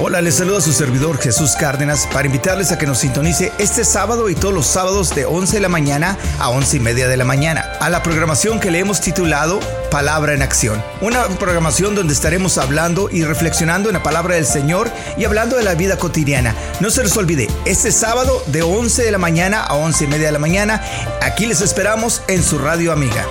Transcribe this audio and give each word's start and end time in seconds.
Hola, 0.00 0.20
les 0.20 0.36
saluda 0.36 0.60
su 0.60 0.72
servidor 0.72 1.18
Jesús 1.18 1.56
Cárdenas 1.58 2.06
para 2.12 2.26
invitarles 2.26 2.70
a 2.70 2.78
que 2.78 2.86
nos 2.86 2.98
sintonice 2.98 3.52
este 3.58 3.84
sábado 3.84 4.30
y 4.30 4.36
todos 4.36 4.54
los 4.54 4.64
sábados 4.64 5.12
de 5.12 5.24
11 5.24 5.56
de 5.56 5.60
la 5.60 5.68
mañana 5.68 6.16
a 6.38 6.50
11 6.50 6.76
y 6.76 6.80
media 6.80 7.08
de 7.08 7.16
la 7.16 7.24
mañana 7.24 7.64
a 7.80 7.90
la 7.90 8.00
programación 8.04 8.60
que 8.60 8.70
le 8.70 8.78
hemos 8.78 9.00
titulado 9.00 9.58
Palabra 9.90 10.34
en 10.34 10.42
Acción. 10.42 10.80
Una 11.00 11.24
programación 11.24 11.96
donde 11.96 12.14
estaremos 12.14 12.58
hablando 12.58 13.08
y 13.10 13.24
reflexionando 13.24 13.88
en 13.88 13.94
la 13.94 14.02
palabra 14.04 14.36
del 14.36 14.46
Señor 14.46 14.88
y 15.16 15.24
hablando 15.24 15.56
de 15.56 15.64
la 15.64 15.74
vida 15.74 15.98
cotidiana. 15.98 16.54
No 16.78 16.90
se 16.90 17.02
les 17.02 17.16
olvide, 17.16 17.48
este 17.64 17.90
sábado 17.90 18.40
de 18.46 18.62
11 18.62 19.02
de 19.02 19.10
la 19.10 19.18
mañana 19.18 19.64
a 19.64 19.74
11 19.74 20.04
y 20.04 20.06
media 20.06 20.26
de 20.26 20.32
la 20.32 20.38
mañana, 20.38 20.80
aquí 21.22 21.44
les 21.44 21.60
esperamos 21.60 22.22
en 22.28 22.44
su 22.44 22.58
radio 22.58 22.92
amiga. 22.92 23.26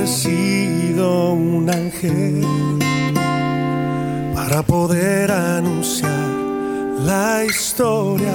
Haber 0.00 0.08
sido 0.08 1.32
un 1.34 1.68
ángel 1.68 2.42
para 4.34 4.62
poder 4.62 5.30
anunciar 5.30 6.28
la 7.04 7.44
historia 7.44 8.34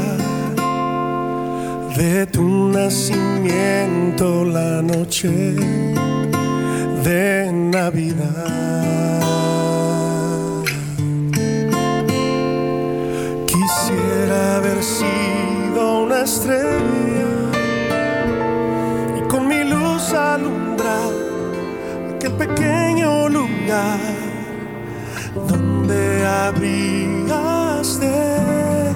de 1.97 2.27
tu 2.27 2.69
nacimiento 2.69 4.45
la 4.45 4.83
noche 4.83 5.55
de 7.03 7.51
Navidad. 7.51 9.21
Quisiera 13.47 14.57
haber 14.57 14.83
sido 14.83 16.03
una 16.03 16.21
estrella 16.21 17.27
y 19.17 19.27
con 19.27 19.47
mi 19.47 19.63
luz 19.63 20.13
alumbrar 20.13 20.64
aquel 22.25 22.47
pequeño 22.47 23.29
lugar 23.29 23.99
donde 25.47 26.25
habrías 26.25 27.99
de 27.99 28.93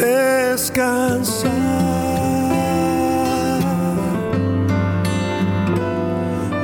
descansar. 0.00 1.50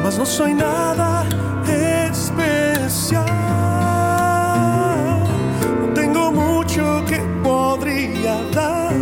Mas 0.02 0.18
no 0.18 0.26
soy 0.26 0.54
nada 0.54 1.24
especial. 2.10 3.26
No 5.80 5.92
tengo 5.94 6.32
mucho 6.32 7.04
que 7.06 7.18
podría 7.42 8.42
dar. 8.52 8.94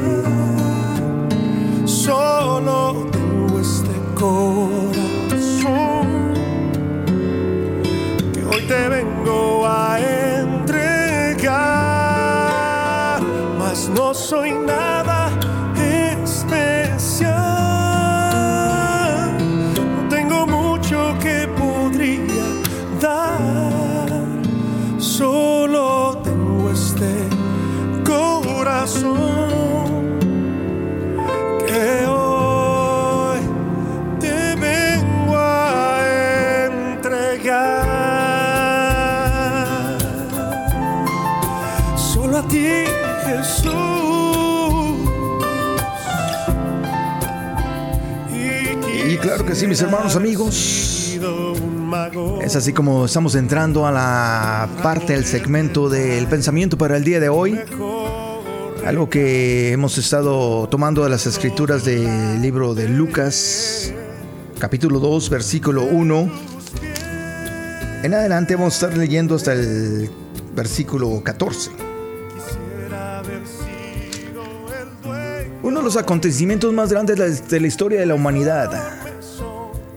Solo 1.84 3.06
tengo 3.12 3.60
este 3.60 3.94
corazón 4.14 4.85
soy 14.26 14.50
nada 14.50 14.85
hermanos 49.82 50.16
amigos. 50.16 51.18
Es 52.42 52.56
así 52.56 52.72
como 52.72 53.06
estamos 53.06 53.34
entrando 53.34 53.86
a 53.86 53.92
la 53.92 54.68
parte 54.82 55.12
del 55.12 55.24
segmento 55.24 55.88
del 55.88 56.26
pensamiento 56.26 56.78
para 56.78 56.96
el 56.96 57.04
día 57.04 57.20
de 57.20 57.28
hoy. 57.28 57.58
Algo 58.86 59.10
que 59.10 59.72
hemos 59.72 59.98
estado 59.98 60.68
tomando 60.68 61.02
de 61.04 61.10
las 61.10 61.26
escrituras 61.26 61.84
del 61.84 62.40
libro 62.40 62.74
de 62.74 62.88
Lucas, 62.88 63.92
capítulo 64.58 65.00
2, 65.00 65.30
versículo 65.30 65.82
1. 65.84 66.30
En 68.04 68.14
adelante 68.14 68.54
vamos 68.54 68.74
a 68.74 68.86
estar 68.86 68.98
leyendo 68.98 69.34
hasta 69.34 69.52
el 69.52 70.10
versículo 70.54 71.22
14. 71.24 71.70
Uno 75.62 75.80
de 75.80 75.84
los 75.84 75.96
acontecimientos 75.96 76.72
más 76.72 76.90
grandes 76.90 77.48
de 77.48 77.60
la 77.60 77.66
historia 77.66 77.98
de 77.98 78.06
la 78.06 78.14
humanidad, 78.14 78.70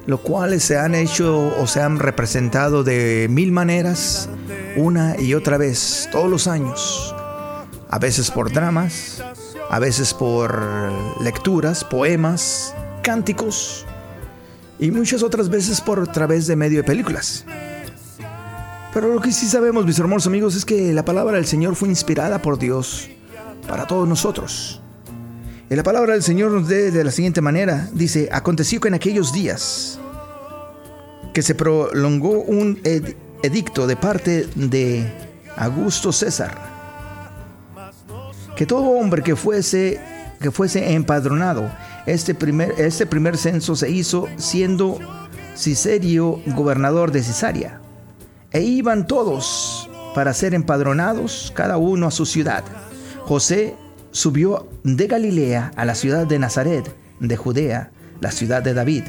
los 0.10 0.22
cuales 0.22 0.64
se 0.64 0.76
han 0.76 0.96
hecho 0.96 1.54
o 1.60 1.68
se 1.68 1.82
han 1.82 2.00
representado 2.00 2.84
de 2.84 3.28
mil 3.30 3.52
maneras, 3.52 4.28
una 4.76 5.16
y 5.22 5.36
otra 5.36 5.60
vez, 5.60 6.10
todos 6.12 6.28
los 6.28 6.48
años. 6.48 7.16
A 7.92 8.00
veces 8.00 8.32
por 8.32 8.52
dramas, 8.52 9.24
a 9.70 9.78
veces 9.78 10.16
por 10.16 10.92
lecturas, 11.22 11.84
poemas, 11.84 12.74
cánticos 13.04 13.86
y 14.80 14.90
muchas 14.90 15.22
otras 15.22 15.48
veces 15.48 15.80
por 15.80 16.08
través 16.08 16.48
de 16.48 16.56
medio 16.56 16.80
de 16.80 16.86
películas. 16.86 17.46
Pero 18.92 19.14
lo 19.14 19.22
que 19.22 19.32
sí 19.32 19.46
sabemos, 19.46 19.86
mis 19.86 20.00
hermosos 20.00 20.26
amigos, 20.26 20.56
es 20.56 20.66
que 20.66 20.92
la 20.92 21.06
palabra 21.06 21.36
del 21.38 21.46
Señor 21.46 21.76
fue 21.76 21.88
inspirada 21.88 22.42
por 22.42 22.58
Dios 22.58 23.08
para 23.68 23.86
todos 23.86 24.08
nosotros. 24.08 24.82
La 25.70 25.84
palabra 25.84 26.14
del 26.14 26.24
Señor 26.24 26.52
nos 26.52 26.68
dé 26.68 26.92
de 26.92 27.04
la 27.04 27.12
siguiente 27.12 27.42
manera. 27.42 27.88
Dice, 27.94 28.28
aconteció 28.32 28.80
que 28.80 28.88
en 28.88 28.96
aquellos 28.96 29.32
días 29.32 30.00
que 31.34 31.42
se 31.44 31.54
prolongó 31.56 32.40
un 32.42 32.80
ed- 32.84 33.16
edicto 33.44 33.86
de 33.86 33.96
parte 33.96 34.48
de 34.56 35.12
Augusto 35.56 36.12
César, 36.12 36.58
que 38.56 38.66
todo 38.66 38.82
hombre 38.90 39.22
que 39.22 39.36
fuese, 39.36 40.02
que 40.42 40.50
fuese 40.52 40.94
empadronado, 40.94 41.70
este 42.08 42.34
primer, 42.34 42.74
este 42.80 43.06
primer 43.06 43.38
censo 43.38 43.76
se 43.76 43.90
hizo 43.92 44.28
siendo 44.38 44.98
Cicerio 45.56 46.42
gobernador 46.48 47.12
de 47.12 47.22
Cesarea. 47.22 47.80
E 48.52 48.62
iban 48.62 49.06
todos 49.06 49.88
para 50.16 50.34
ser 50.34 50.56
empadronados, 50.56 51.54
cada 51.56 51.78
uno 51.78 52.08
a 52.08 52.12
su 52.12 52.26
ciudad. 52.26 52.64
José 53.26 53.76
subió 54.20 54.68
de 54.84 55.08
Galilea 55.08 55.72
a 55.78 55.86
la 55.86 55.96
ciudad 55.96 56.28
de 56.28 56.40
Nazaret, 56.40 56.94
de 57.22 57.38
Judea, 57.38 57.92
la 58.20 58.32
ciudad 58.32 58.62
de 58.62 58.74
David, 58.74 59.04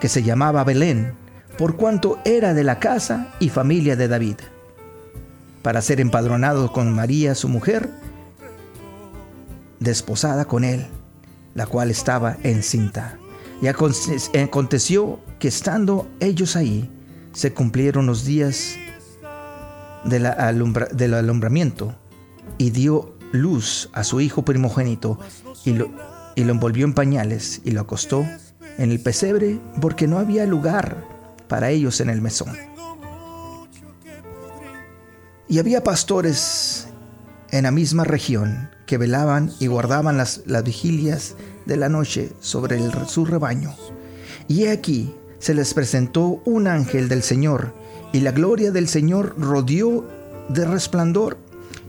que 0.00 0.08
se 0.08 0.24
llamaba 0.24 0.64
Belén, 0.64 1.12
por 1.56 1.76
cuanto 1.76 2.18
era 2.24 2.52
de 2.52 2.64
la 2.64 2.80
casa 2.80 3.28
y 3.38 3.48
familia 3.48 3.94
de 3.94 4.08
David, 4.08 4.38
para 5.62 5.80
ser 5.82 6.00
empadronado 6.00 6.72
con 6.72 6.92
María, 6.92 7.36
su 7.36 7.48
mujer, 7.48 7.90
desposada 9.78 10.46
con 10.46 10.64
él, 10.64 10.88
la 11.54 11.66
cual 11.66 11.92
estaba 11.92 12.36
encinta. 12.42 13.18
Y 13.62 13.68
aconte- 13.68 14.42
aconteció 14.42 15.20
que 15.38 15.46
estando 15.46 16.08
ellos 16.18 16.56
ahí, 16.56 16.90
se 17.32 17.52
cumplieron 17.52 18.06
los 18.06 18.24
días 18.24 18.74
de 20.04 20.18
la 20.18 20.30
alumbra- 20.32 20.88
del 20.92 21.14
alumbramiento 21.14 21.94
y 22.58 22.70
dio 22.70 23.14
luz 23.32 23.88
a 23.92 24.04
su 24.04 24.20
hijo 24.20 24.44
primogénito 24.44 25.18
y 25.64 25.72
lo, 25.72 25.90
y 26.34 26.44
lo 26.44 26.52
envolvió 26.52 26.84
en 26.84 26.94
pañales 26.94 27.60
y 27.64 27.70
lo 27.72 27.80
acostó 27.82 28.24
en 28.78 28.90
el 28.90 29.00
pesebre 29.00 29.60
porque 29.80 30.06
no 30.06 30.18
había 30.18 30.46
lugar 30.46 31.04
para 31.48 31.70
ellos 31.70 32.00
en 32.00 32.10
el 32.10 32.20
mesón. 32.20 32.56
Y 35.48 35.58
había 35.58 35.82
pastores 35.82 36.86
en 37.50 37.64
la 37.64 37.70
misma 37.72 38.04
región 38.04 38.70
que 38.86 38.98
velaban 38.98 39.52
y 39.58 39.66
guardaban 39.66 40.16
las, 40.16 40.42
las 40.46 40.62
vigilias 40.62 41.34
de 41.66 41.76
la 41.76 41.88
noche 41.88 42.32
sobre 42.40 42.76
el- 42.76 42.92
su 43.08 43.24
rebaño. 43.24 43.74
Y 44.48 44.64
he 44.64 44.70
aquí 44.70 45.14
se 45.38 45.54
les 45.54 45.74
presentó 45.74 46.40
un 46.44 46.66
ángel 46.68 47.08
del 47.08 47.22
Señor, 47.22 47.72
y 48.12 48.20
la 48.20 48.32
gloria 48.32 48.70
del 48.72 48.88
Señor 48.88 49.34
rodeó 49.38 50.06
de 50.48 50.64
resplandor, 50.66 51.38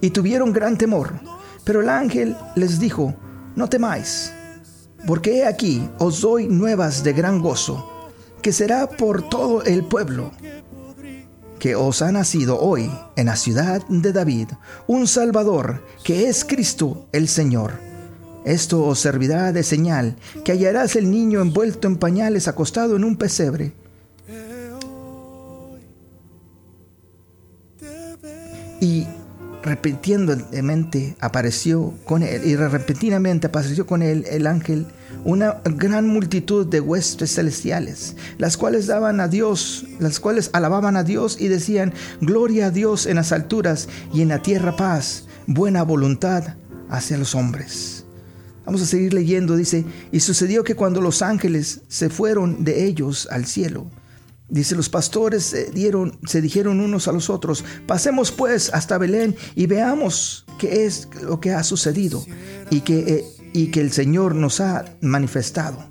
y 0.01 0.09
tuvieron 0.09 0.51
gran 0.51 0.77
temor. 0.77 1.13
Pero 1.63 1.81
el 1.81 1.89
ángel 1.89 2.35
les 2.55 2.79
dijo, 2.79 3.15
no 3.55 3.69
temáis, 3.69 4.33
porque 5.05 5.37
he 5.37 5.45
aquí 5.45 5.87
os 5.99 6.21
doy 6.21 6.47
nuevas 6.47 7.03
de 7.03 7.13
gran 7.13 7.39
gozo, 7.39 8.09
que 8.41 8.51
será 8.51 8.89
por 8.89 9.29
todo 9.29 9.63
el 9.63 9.83
pueblo, 9.83 10.31
que 11.59 11.75
os 11.75 12.01
ha 12.01 12.11
nacido 12.11 12.59
hoy 12.59 12.91
en 13.15 13.27
la 13.27 13.35
ciudad 13.35 13.85
de 13.87 14.11
David 14.11 14.47
un 14.87 15.07
Salvador, 15.07 15.85
que 16.03 16.27
es 16.27 16.43
Cristo 16.43 17.07
el 17.11 17.27
Señor. 17.27 17.73
Esto 18.43 18.83
os 18.83 18.99
servirá 18.99 19.51
de 19.51 19.61
señal, 19.61 20.15
que 20.43 20.53
hallarás 20.53 20.95
el 20.95 21.11
niño 21.11 21.41
envuelto 21.41 21.87
en 21.87 21.97
pañales 21.97 22.47
acostado 22.47 22.95
en 22.95 23.03
un 23.03 23.15
pesebre. 23.15 23.73
Y 28.79 29.05
repentinamente 29.63 31.15
apareció 31.19 31.93
con 32.05 32.23
él, 32.23 32.41
y 32.45 32.55
repentinamente 32.55 33.47
apareció 33.47 33.85
con 33.85 34.01
él 34.01 34.25
el 34.29 34.47
ángel 34.47 34.85
una 35.23 35.61
gran 35.63 36.07
multitud 36.07 36.65
de 36.65 36.79
huestes 36.79 37.35
celestiales, 37.35 38.15
las 38.37 38.57
cuales 38.57 38.87
daban 38.87 39.19
a 39.19 39.27
Dios, 39.27 39.85
las 39.99 40.19
cuales 40.19 40.49
alababan 40.53 40.97
a 40.97 41.03
Dios 41.03 41.37
y 41.39 41.47
decían, 41.47 41.93
gloria 42.21 42.67
a 42.67 42.71
Dios 42.71 43.05
en 43.05 43.17
las 43.17 43.31
alturas 43.31 43.87
y 44.13 44.21
en 44.21 44.29
la 44.29 44.41
tierra 44.41 44.75
paz, 44.75 45.27
buena 45.47 45.83
voluntad 45.83 46.55
hacia 46.89 47.17
los 47.17 47.35
hombres. 47.35 48.05
Vamos 48.65 48.81
a 48.81 48.85
seguir 48.85 49.13
leyendo, 49.13 49.55
dice, 49.55 49.85
y 50.11 50.19
sucedió 50.19 50.63
que 50.63 50.75
cuando 50.75 51.01
los 51.01 51.21
ángeles 51.21 51.81
se 51.87 52.09
fueron 52.09 52.63
de 52.63 52.85
ellos 52.85 53.27
al 53.31 53.45
cielo, 53.45 53.87
Dice, 54.51 54.75
los 54.75 54.89
pastores 54.89 55.43
se, 55.43 55.71
dieron, 55.71 56.19
se 56.25 56.41
dijeron 56.41 56.81
unos 56.81 57.07
a 57.07 57.13
los 57.13 57.29
otros, 57.29 57.63
pasemos 57.87 58.33
pues 58.33 58.69
hasta 58.73 58.97
Belén 58.97 59.33
y 59.55 59.65
veamos 59.65 60.45
qué 60.59 60.85
es 60.85 61.07
lo 61.23 61.39
que 61.39 61.53
ha 61.53 61.63
sucedido 61.63 62.21
y 62.69 62.81
que, 62.81 62.99
eh, 62.99 63.25
y 63.53 63.67
que 63.71 63.79
el 63.79 63.93
Señor 63.93 64.35
nos 64.35 64.59
ha 64.59 64.83
manifestado. 64.99 65.89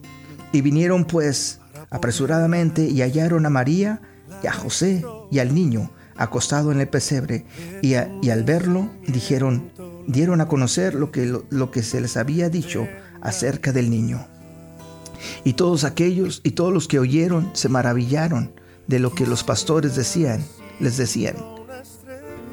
Y 0.52 0.60
vinieron 0.60 1.06
pues 1.06 1.58
apresuradamente 1.88 2.84
y 2.84 3.00
hallaron 3.00 3.46
a 3.46 3.50
María 3.50 4.02
y 4.42 4.46
a 4.46 4.52
José 4.52 5.02
y 5.30 5.38
al 5.38 5.54
niño 5.54 5.90
acostado 6.20 6.70
en 6.70 6.80
el 6.80 6.88
pesebre 6.88 7.46
y, 7.80 7.94
al 7.94 8.44
verlo 8.44 8.90
dijeron, 9.08 9.72
dieron 10.06 10.42
a 10.42 10.48
conocer 10.48 10.94
lo 10.94 11.10
que, 11.10 11.24
lo 11.48 11.70
que 11.70 11.82
se 11.82 11.98
les 12.02 12.18
había 12.18 12.50
dicho 12.50 12.86
acerca 13.22 13.72
del 13.72 13.88
niño. 13.88 14.26
Y 15.44 15.54
todos 15.54 15.84
aquellos 15.84 16.40
y 16.44 16.52
todos 16.52 16.72
los 16.72 16.88
que 16.88 16.98
oyeron 16.98 17.50
se 17.54 17.68
maravillaron 17.68 18.52
de 18.86 18.98
lo 18.98 19.14
que 19.14 19.26
los 19.26 19.44
pastores 19.44 19.94
decían, 19.94 20.44
les 20.80 20.96
decían. 20.96 21.36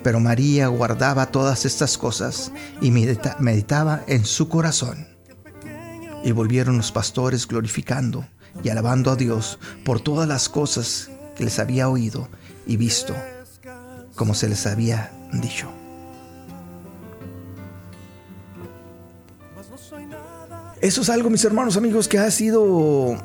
Pero 0.04 0.20
María 0.20 0.68
guardaba 0.68 1.32
todas 1.32 1.66
estas 1.66 1.98
cosas 1.98 2.52
y 2.82 2.92
meditaba 2.92 4.04
en 4.08 4.26
su 4.26 4.48
corazón. 4.48 5.08
Y 6.24 6.32
volvieron 6.32 6.78
los 6.78 6.92
pastores 6.92 7.48
glorificando 7.48 8.26
y 8.64 8.70
alabando 8.70 9.12
a 9.12 9.16
Dios 9.16 9.60
por 9.84 10.00
todas 10.00 10.28
las 10.28 10.50
cosas 10.50 11.10
que 11.36 11.44
les 11.44 11.60
había 11.60 11.90
oído 11.90 12.28
y 12.66 12.78
visto, 12.78 13.16
como 14.16 14.34
se 14.34 14.50
les 14.50 14.66
había 14.66 15.12
dicho. 15.34 15.77
Eso 20.82 21.02
es 21.02 21.10
algo, 21.10 21.30
mis 21.30 21.44
hermanos 21.44 21.78
amigos, 21.78 22.08
que 22.08 22.20
ha 22.20 22.30
sido 22.32 23.16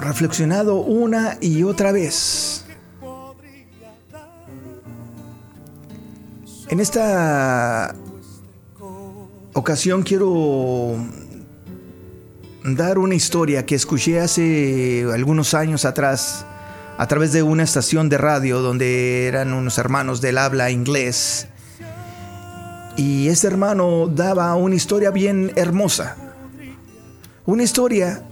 reflexionado 0.00 0.76
una 0.76 1.38
y 1.40 1.62
otra 1.62 1.92
vez. 1.92 2.64
En 6.68 6.80
esta 6.80 7.94
ocasión 9.52 10.02
quiero 10.02 10.96
dar 12.64 12.98
una 12.98 13.14
historia 13.14 13.66
que 13.66 13.74
escuché 13.74 14.20
hace 14.20 15.06
algunos 15.12 15.54
años 15.54 15.84
atrás 15.84 16.46
a 16.96 17.06
través 17.06 17.32
de 17.32 17.42
una 17.42 17.62
estación 17.62 18.08
de 18.08 18.18
radio 18.18 18.60
donde 18.60 19.26
eran 19.26 19.52
unos 19.52 19.78
hermanos 19.78 20.20
del 20.20 20.38
habla 20.38 20.70
inglés. 20.70 21.48
Y 22.96 23.28
ese 23.28 23.46
hermano 23.46 24.06
daba 24.06 24.54
una 24.54 24.74
historia 24.74 25.10
bien 25.10 25.52
hermosa. 25.56 26.16
Una 27.46 27.62
historia 27.62 28.22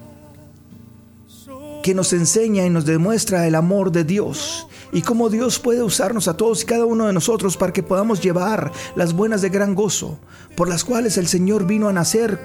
que 1.82 1.94
nos 1.94 2.12
enseña 2.12 2.66
y 2.66 2.70
nos 2.70 2.84
demuestra 2.84 3.46
el 3.46 3.54
amor 3.54 3.90
de 3.90 4.04
Dios 4.04 4.66
y 4.92 5.02
cómo 5.02 5.30
Dios 5.30 5.58
puede 5.58 5.82
usarnos 5.82 6.28
a 6.28 6.36
todos 6.36 6.62
y 6.62 6.66
cada 6.66 6.84
uno 6.84 7.06
de 7.06 7.12
nosotros 7.12 7.56
para 7.56 7.72
que 7.72 7.82
podamos 7.82 8.20
llevar 8.20 8.70
las 8.96 9.12
buenas 9.12 9.40
de 9.40 9.48
gran 9.48 9.74
gozo, 9.74 10.18
por 10.56 10.68
las 10.68 10.84
cuales 10.84 11.16
el 11.16 11.26
Señor 11.26 11.66
vino 11.66 11.88
a 11.88 11.92
nacer 11.92 12.38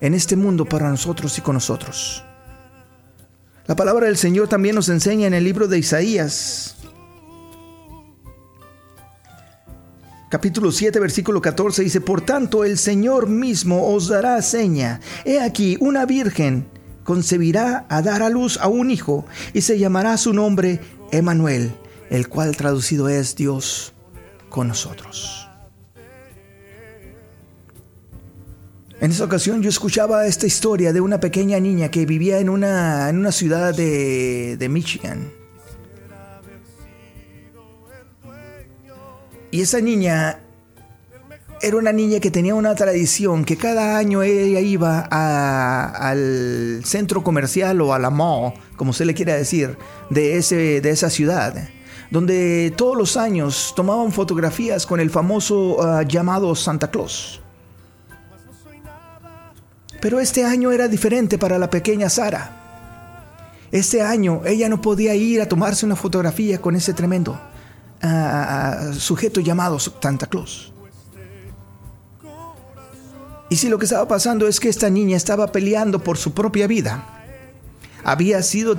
en 0.00 0.14
este 0.14 0.36
mundo 0.36 0.64
para 0.64 0.88
nosotros 0.88 1.36
y 1.38 1.42
con 1.42 1.54
nosotros. 1.54 2.24
La 3.66 3.76
palabra 3.76 4.06
del 4.06 4.16
Señor 4.16 4.48
también 4.48 4.74
nos 4.74 4.88
enseña 4.88 5.26
en 5.26 5.34
el 5.34 5.44
libro 5.44 5.68
de 5.68 5.78
Isaías, 5.78 6.76
capítulo 10.32 10.72
7, 10.72 10.98
versículo 10.98 11.42
14, 11.42 11.82
dice, 11.82 12.00
Por 12.00 12.22
tanto 12.22 12.64
el 12.64 12.78
Señor 12.78 13.28
mismo 13.28 13.92
os 13.92 14.08
dará 14.08 14.40
seña. 14.40 14.98
He 15.26 15.38
aquí, 15.38 15.76
una 15.78 16.06
virgen 16.06 16.64
concebirá 17.04 17.84
a 17.90 18.00
dar 18.00 18.22
a 18.22 18.30
luz 18.30 18.56
a 18.56 18.66
un 18.68 18.90
hijo 18.90 19.26
y 19.52 19.60
se 19.60 19.78
llamará 19.78 20.16
su 20.16 20.32
nombre 20.32 20.80
Emanuel, 21.10 21.74
el 22.08 22.30
cual 22.30 22.56
traducido 22.56 23.10
es 23.10 23.36
Dios 23.36 23.92
con 24.48 24.68
nosotros. 24.68 25.50
En 29.00 29.10
esa 29.10 29.24
ocasión 29.24 29.60
yo 29.60 29.68
escuchaba 29.68 30.26
esta 30.26 30.46
historia 30.46 30.94
de 30.94 31.02
una 31.02 31.20
pequeña 31.20 31.60
niña 31.60 31.90
que 31.90 32.06
vivía 32.06 32.38
en 32.38 32.48
una, 32.48 33.10
en 33.10 33.18
una 33.18 33.32
ciudad 33.32 33.74
de, 33.74 34.56
de 34.56 34.68
Michigan. 34.70 35.41
Y 39.52 39.60
esa 39.60 39.82
niña 39.82 40.40
era 41.60 41.76
una 41.76 41.92
niña 41.92 42.20
que 42.20 42.30
tenía 42.30 42.54
una 42.54 42.74
tradición 42.74 43.44
que 43.44 43.58
cada 43.58 43.98
año 43.98 44.22
ella 44.22 44.60
iba 44.60 45.00
al 45.10 46.80
centro 46.84 47.22
comercial 47.22 47.82
o 47.82 47.92
a 47.92 47.98
la 47.98 48.08
mall, 48.08 48.54
como 48.76 48.94
se 48.94 49.04
le 49.04 49.12
quiera 49.12 49.34
decir, 49.34 49.76
de, 50.08 50.38
ese, 50.38 50.80
de 50.80 50.88
esa 50.88 51.10
ciudad, 51.10 51.68
donde 52.10 52.72
todos 52.74 52.96
los 52.96 53.18
años 53.18 53.74
tomaban 53.76 54.10
fotografías 54.10 54.86
con 54.86 55.00
el 55.00 55.10
famoso 55.10 55.76
ah, 55.82 56.02
llamado 56.02 56.54
Santa 56.54 56.90
Claus. 56.90 57.42
Pero 60.00 60.18
este 60.18 60.46
año 60.46 60.72
era 60.72 60.88
diferente 60.88 61.36
para 61.36 61.58
la 61.58 61.68
pequeña 61.68 62.08
Sara. 62.08 62.56
Este 63.70 64.00
año 64.00 64.40
ella 64.46 64.70
no 64.70 64.80
podía 64.80 65.14
ir 65.14 65.42
a 65.42 65.46
tomarse 65.46 65.84
una 65.84 65.94
fotografía 65.94 66.58
con 66.58 66.74
ese 66.74 66.94
tremendo 66.94 67.38
sujeto 68.98 69.40
llamado 69.40 69.78
Santa 69.78 70.26
Claus. 70.26 70.72
Y 73.48 73.56
si 73.56 73.68
lo 73.68 73.78
que 73.78 73.84
estaba 73.84 74.08
pasando 74.08 74.48
es 74.48 74.60
que 74.60 74.68
esta 74.68 74.88
niña 74.88 75.16
estaba 75.16 75.52
peleando 75.52 76.02
por 76.02 76.16
su 76.16 76.32
propia 76.32 76.66
vida, 76.66 77.06
había 78.02 78.42
sido 78.42 78.78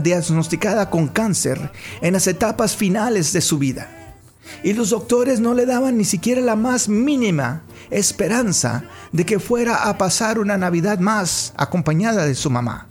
diagnosticada 0.00 0.90
con 0.90 1.08
cáncer 1.08 1.70
en 2.00 2.14
las 2.14 2.26
etapas 2.26 2.76
finales 2.76 3.32
de 3.32 3.40
su 3.40 3.58
vida. 3.58 4.14
Y 4.62 4.72
los 4.72 4.90
doctores 4.90 5.40
no 5.40 5.54
le 5.54 5.66
daban 5.66 5.96
ni 5.96 6.04
siquiera 6.04 6.40
la 6.40 6.56
más 6.56 6.88
mínima 6.88 7.62
esperanza 7.90 8.84
de 9.12 9.24
que 9.24 9.38
fuera 9.38 9.88
a 9.88 9.98
pasar 9.98 10.38
una 10.38 10.58
Navidad 10.58 10.98
más 10.98 11.52
acompañada 11.56 12.26
de 12.26 12.34
su 12.34 12.50
mamá. 12.50 12.88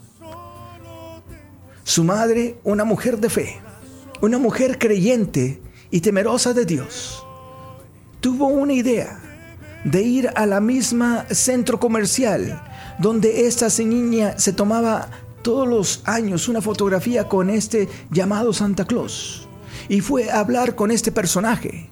Su 1.84 2.03
madre, 2.03 2.57
una 2.63 2.86
mujer 2.86 3.17
de 3.19 3.29
fe, 3.29 3.60
una 4.22 4.38
mujer 4.38 4.77
creyente, 4.79 5.62
y 5.91 6.01
temerosa 6.01 6.53
de 6.53 6.65
Dios, 6.65 7.24
tuvo 8.20 8.48
una 8.48 8.74
idea 8.74 9.20
de 9.84 10.01
ir 10.01 10.29
a 10.36 10.46
la 10.46 10.60
misma 10.60 11.25
centro 11.29 11.79
comercial 11.79 12.62
donde 13.00 13.48
esta 13.48 13.67
niña 13.84 14.38
se 14.38 14.53
tomaba 14.53 15.10
todos 15.41 15.67
los 15.67 16.01
años 16.06 16.48
una 16.48 16.62
fotografía 16.62 17.27
con 17.27 17.50
este 17.50 17.88
llamado 18.12 18.53
Santa 18.53 18.86
Claus 18.86 19.48
y 19.88 20.01
fue 20.01 20.29
a 20.29 20.39
hablar 20.39 20.75
con 20.75 20.91
este 20.91 21.12
personaje. 21.12 21.89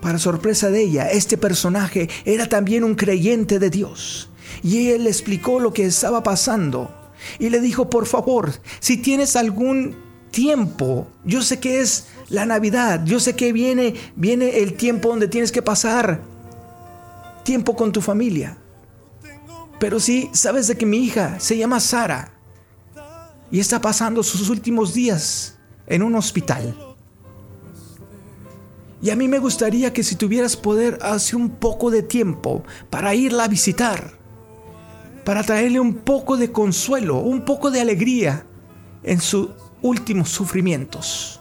Para 0.00 0.18
sorpresa 0.18 0.70
de 0.70 0.82
ella, 0.82 1.10
este 1.10 1.36
personaje 1.36 2.08
era 2.24 2.48
también 2.48 2.84
un 2.84 2.94
creyente 2.94 3.58
de 3.58 3.70
Dios 3.70 4.30
y 4.62 4.90
él 4.90 5.04
le 5.04 5.10
explicó 5.10 5.58
lo 5.58 5.72
que 5.72 5.86
estaba 5.86 6.22
pasando 6.22 6.94
y 7.38 7.50
le 7.50 7.60
dijo, 7.60 7.90
por 7.90 8.06
favor, 8.06 8.52
si 8.78 8.98
tienes 8.98 9.34
algún 9.34 9.96
tiempo. 10.30 11.08
Yo 11.24 11.42
sé 11.42 11.58
que 11.60 11.80
es 11.80 12.06
la 12.28 12.46
Navidad. 12.46 13.04
Yo 13.04 13.20
sé 13.20 13.34
que 13.36 13.52
viene, 13.52 13.94
viene 14.16 14.58
el 14.58 14.74
tiempo 14.74 15.08
donde 15.08 15.28
tienes 15.28 15.52
que 15.52 15.62
pasar 15.62 16.22
tiempo 17.44 17.74
con 17.74 17.92
tu 17.92 18.00
familia. 18.00 18.58
Pero 19.78 20.00
si 20.00 20.28
sabes 20.32 20.66
de 20.66 20.76
que 20.76 20.86
mi 20.86 20.98
hija 20.98 21.38
se 21.40 21.56
llama 21.56 21.80
Sara 21.80 22.32
y 23.50 23.60
está 23.60 23.80
pasando 23.80 24.22
sus 24.22 24.50
últimos 24.50 24.92
días 24.92 25.56
en 25.86 26.02
un 26.02 26.14
hospital. 26.14 26.76
Y 29.00 29.10
a 29.10 29.16
mí 29.16 29.28
me 29.28 29.38
gustaría 29.38 29.92
que 29.92 30.02
si 30.02 30.16
tuvieras 30.16 30.56
poder 30.56 30.98
hacer 31.02 31.36
un 31.36 31.50
poco 31.50 31.90
de 31.90 32.02
tiempo 32.02 32.64
para 32.90 33.14
irla 33.14 33.44
a 33.44 33.48
visitar, 33.48 34.18
para 35.24 35.44
traerle 35.44 35.78
un 35.78 35.94
poco 35.94 36.36
de 36.36 36.50
consuelo, 36.50 37.18
un 37.18 37.44
poco 37.44 37.70
de 37.70 37.80
alegría 37.80 38.44
en 39.04 39.20
su 39.20 39.50
últimos 39.82 40.30
sufrimientos. 40.30 41.40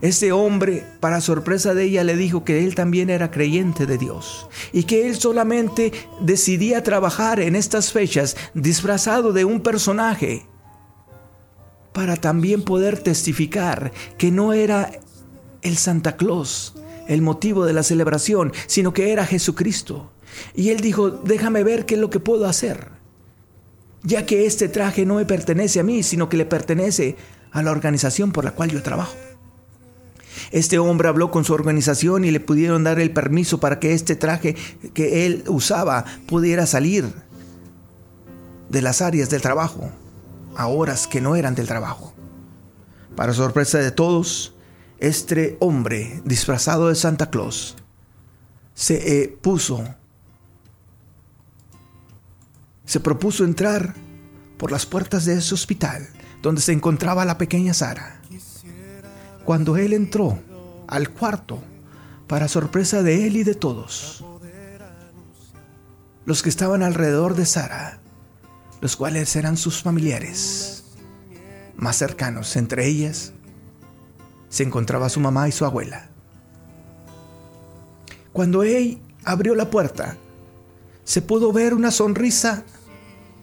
Este 0.00 0.30
hombre, 0.30 0.84
para 1.00 1.20
sorpresa 1.20 1.74
de 1.74 1.84
ella, 1.84 2.04
le 2.04 2.16
dijo 2.16 2.44
que 2.44 2.64
él 2.64 2.76
también 2.76 3.10
era 3.10 3.32
creyente 3.32 3.84
de 3.84 3.98
Dios 3.98 4.48
y 4.72 4.84
que 4.84 5.08
él 5.08 5.16
solamente 5.16 5.92
decidía 6.20 6.84
trabajar 6.84 7.40
en 7.40 7.56
estas 7.56 7.92
fechas 7.92 8.36
disfrazado 8.54 9.32
de 9.32 9.44
un 9.44 9.60
personaje 9.60 10.46
para 11.92 12.16
también 12.16 12.62
poder 12.62 12.98
testificar 12.98 13.92
que 14.18 14.30
no 14.30 14.52
era 14.52 14.92
el 15.62 15.76
Santa 15.76 16.16
Claus 16.16 16.74
el 17.08 17.22
motivo 17.22 17.64
de 17.64 17.72
la 17.72 17.82
celebración, 17.82 18.52
sino 18.66 18.92
que 18.92 19.12
era 19.12 19.26
Jesucristo. 19.26 20.12
Y 20.54 20.68
él 20.68 20.80
dijo, 20.80 21.10
déjame 21.10 21.64
ver 21.64 21.86
qué 21.86 21.94
es 21.94 22.00
lo 22.00 22.10
que 22.10 22.20
puedo 22.20 22.46
hacer, 22.46 22.90
ya 24.04 24.26
que 24.26 24.46
este 24.46 24.68
traje 24.68 25.06
no 25.06 25.14
me 25.14 25.24
pertenece 25.24 25.80
a 25.80 25.82
mí, 25.82 26.02
sino 26.02 26.28
que 26.28 26.36
le 26.36 26.44
pertenece 26.44 27.16
a 27.52 27.62
la 27.62 27.70
organización 27.70 28.32
por 28.32 28.44
la 28.44 28.52
cual 28.52 28.70
yo 28.70 28.82
trabajo. 28.82 29.14
Este 30.50 30.78
hombre 30.78 31.08
habló 31.08 31.30
con 31.30 31.44
su 31.44 31.52
organización 31.52 32.24
y 32.24 32.30
le 32.30 32.40
pudieron 32.40 32.84
dar 32.84 32.98
el 33.00 33.10
permiso 33.10 33.58
para 33.58 33.80
que 33.80 33.92
este 33.92 34.16
traje 34.16 34.54
que 34.94 35.26
él 35.26 35.44
usaba 35.48 36.04
pudiera 36.26 36.66
salir 36.66 37.12
de 38.68 38.82
las 38.82 39.02
áreas 39.02 39.30
del 39.30 39.42
trabajo 39.42 39.90
a 40.56 40.66
horas 40.66 41.06
que 41.06 41.20
no 41.20 41.36
eran 41.36 41.54
del 41.54 41.66
trabajo. 41.66 42.14
Para 43.14 43.32
sorpresa 43.32 43.78
de 43.78 43.90
todos, 43.90 44.54
este 44.98 45.56
hombre 45.60 46.20
disfrazado 46.24 46.88
de 46.88 46.94
Santa 46.94 47.30
Claus 47.30 47.76
se 48.74 49.22
eh, 49.22 49.28
puso, 49.28 49.84
se 52.84 53.00
propuso 53.00 53.44
entrar 53.44 53.94
por 54.56 54.72
las 54.72 54.86
puertas 54.86 55.24
de 55.24 55.34
ese 55.34 55.54
hospital 55.54 56.08
donde 56.42 56.60
se 56.60 56.72
encontraba 56.72 57.24
la 57.24 57.38
pequeña 57.38 57.74
Sara. 57.74 58.20
Cuando 59.44 59.76
él 59.76 59.92
entró 59.92 60.38
al 60.86 61.10
cuarto, 61.10 61.62
para 62.26 62.48
sorpresa 62.48 63.02
de 63.02 63.26
él 63.26 63.36
y 63.36 63.44
de 63.44 63.54
todos, 63.54 64.24
los 66.26 66.42
que 66.42 66.50
estaban 66.50 66.82
alrededor 66.82 67.34
de 67.34 67.46
Sara, 67.46 68.00
los 68.80 68.96
cuales 68.96 69.34
eran 69.34 69.56
sus 69.56 69.82
familiares 69.82 70.84
más 71.76 71.96
cercanos, 71.96 72.56
entre 72.56 72.86
ellas 72.86 73.32
se 74.48 74.62
encontraba 74.62 75.08
su 75.08 75.20
mamá 75.20 75.48
y 75.48 75.52
su 75.52 75.64
abuela. 75.64 76.10
Cuando 78.32 78.62
él 78.62 79.00
abrió 79.24 79.54
la 79.54 79.70
puerta, 79.70 80.16
se 81.04 81.22
pudo 81.22 81.52
ver 81.52 81.72
una 81.74 81.90
sonrisa 81.90 82.64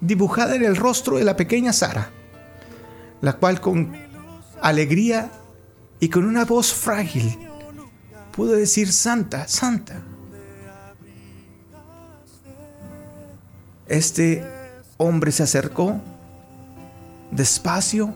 dibujada 0.01 0.55
en 0.55 0.63
el 0.63 0.75
rostro 0.75 1.17
de 1.17 1.23
la 1.23 1.35
pequeña 1.35 1.73
Sara, 1.73 2.11
la 3.21 3.33
cual 3.33 3.61
con 3.61 3.93
alegría 4.61 5.31
y 5.99 6.09
con 6.09 6.25
una 6.25 6.45
voz 6.45 6.73
frágil 6.73 7.37
pudo 8.31 8.53
decir, 8.53 8.91
Santa, 8.91 9.47
Santa. 9.47 10.01
Este 13.87 14.43
hombre 14.97 15.31
se 15.31 15.43
acercó 15.43 16.01
despacio 17.31 18.13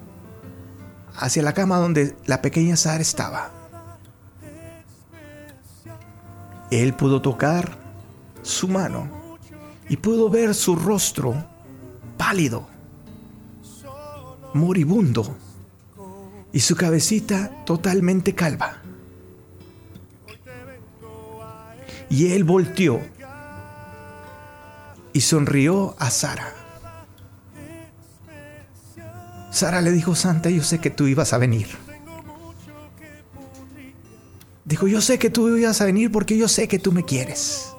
hacia 1.15 1.43
la 1.43 1.53
cama 1.53 1.77
donde 1.77 2.15
la 2.25 2.41
pequeña 2.41 2.75
Sara 2.75 3.01
estaba. 3.01 3.51
Él 6.71 6.93
pudo 6.93 7.21
tocar 7.21 7.77
su 8.41 8.67
mano 8.67 9.07
y 9.89 9.97
pudo 9.97 10.29
ver 10.29 10.53
su 10.53 10.75
rostro 10.75 11.35
pálido, 12.17 12.67
moribundo 14.53 15.35
y 16.51 16.59
su 16.59 16.75
cabecita 16.75 17.63
totalmente 17.65 18.33
calva. 18.33 18.81
Y 22.09 22.31
él 22.31 22.43
volteó 22.43 22.99
y 25.13 25.21
sonrió 25.21 25.95
a 25.99 26.09
Sara. 26.09 26.53
Sara 29.51 29.81
le 29.81 29.91
dijo, 29.91 30.15
Santa, 30.15 30.49
yo 30.49 30.63
sé 30.63 30.79
que 30.79 30.89
tú 30.89 31.07
ibas 31.07 31.33
a 31.33 31.37
venir. 31.37 31.67
Dijo, 34.65 34.87
yo 34.87 35.01
sé 35.01 35.17
que 35.17 35.29
tú 35.29 35.55
ibas 35.57 35.81
a 35.81 35.85
venir 35.85 36.11
porque 36.11 36.37
yo 36.37 36.47
sé 36.47 36.67
que 36.67 36.77
tú 36.79 36.91
me 36.91 37.03
quieres. 37.03 37.73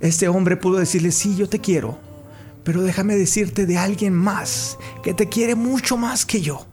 Este 0.00 0.28
hombre 0.28 0.56
pudo 0.56 0.78
decirle, 0.78 1.10
sí, 1.10 1.36
yo 1.36 1.48
te 1.48 1.58
quiero, 1.58 1.98
pero 2.68 2.82
déjame 2.82 3.16
decirte 3.16 3.64
de 3.64 3.78
alguien 3.78 4.12
más 4.12 4.76
que 5.02 5.14
te 5.14 5.26
quiere 5.26 5.54
mucho 5.54 5.96
más 5.96 6.26
que 6.26 6.42
yo. 6.42 6.66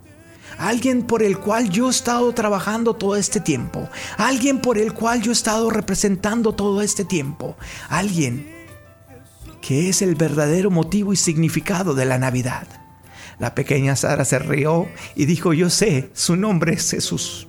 Alguien 0.57 1.03
por 1.03 1.23
el 1.23 1.39
cual 1.39 1.69
yo 1.69 1.87
he 1.87 1.89
estado 1.89 2.33
trabajando 2.33 2.95
todo 2.95 3.15
este 3.15 3.39
tiempo. 3.39 3.87
Alguien 4.17 4.59
por 4.59 4.77
el 4.77 4.91
cual 4.91 5.21
yo 5.21 5.31
he 5.31 5.33
estado 5.33 5.69
representando 5.69 6.51
todo 6.51 6.81
este 6.81 7.05
tiempo. 7.05 7.55
Alguien 7.87 8.53
que 9.61 9.87
es 9.87 10.01
el 10.01 10.15
verdadero 10.15 10.69
motivo 10.69 11.13
y 11.13 11.15
significado 11.15 11.93
de 11.93 12.03
la 12.03 12.17
Navidad. 12.17 12.67
La 13.39 13.55
pequeña 13.55 13.95
Sara 13.95 14.25
se 14.25 14.37
rió 14.37 14.89
y 15.15 15.23
dijo, 15.23 15.53
yo 15.53 15.69
sé, 15.69 16.09
su 16.11 16.35
nombre 16.35 16.73
es 16.73 16.91
Jesús. 16.91 17.47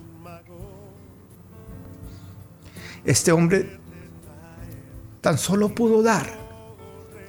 Este 3.04 3.32
hombre 3.32 3.80
tan 5.20 5.36
solo 5.36 5.74
pudo 5.74 6.00
dar 6.04 6.45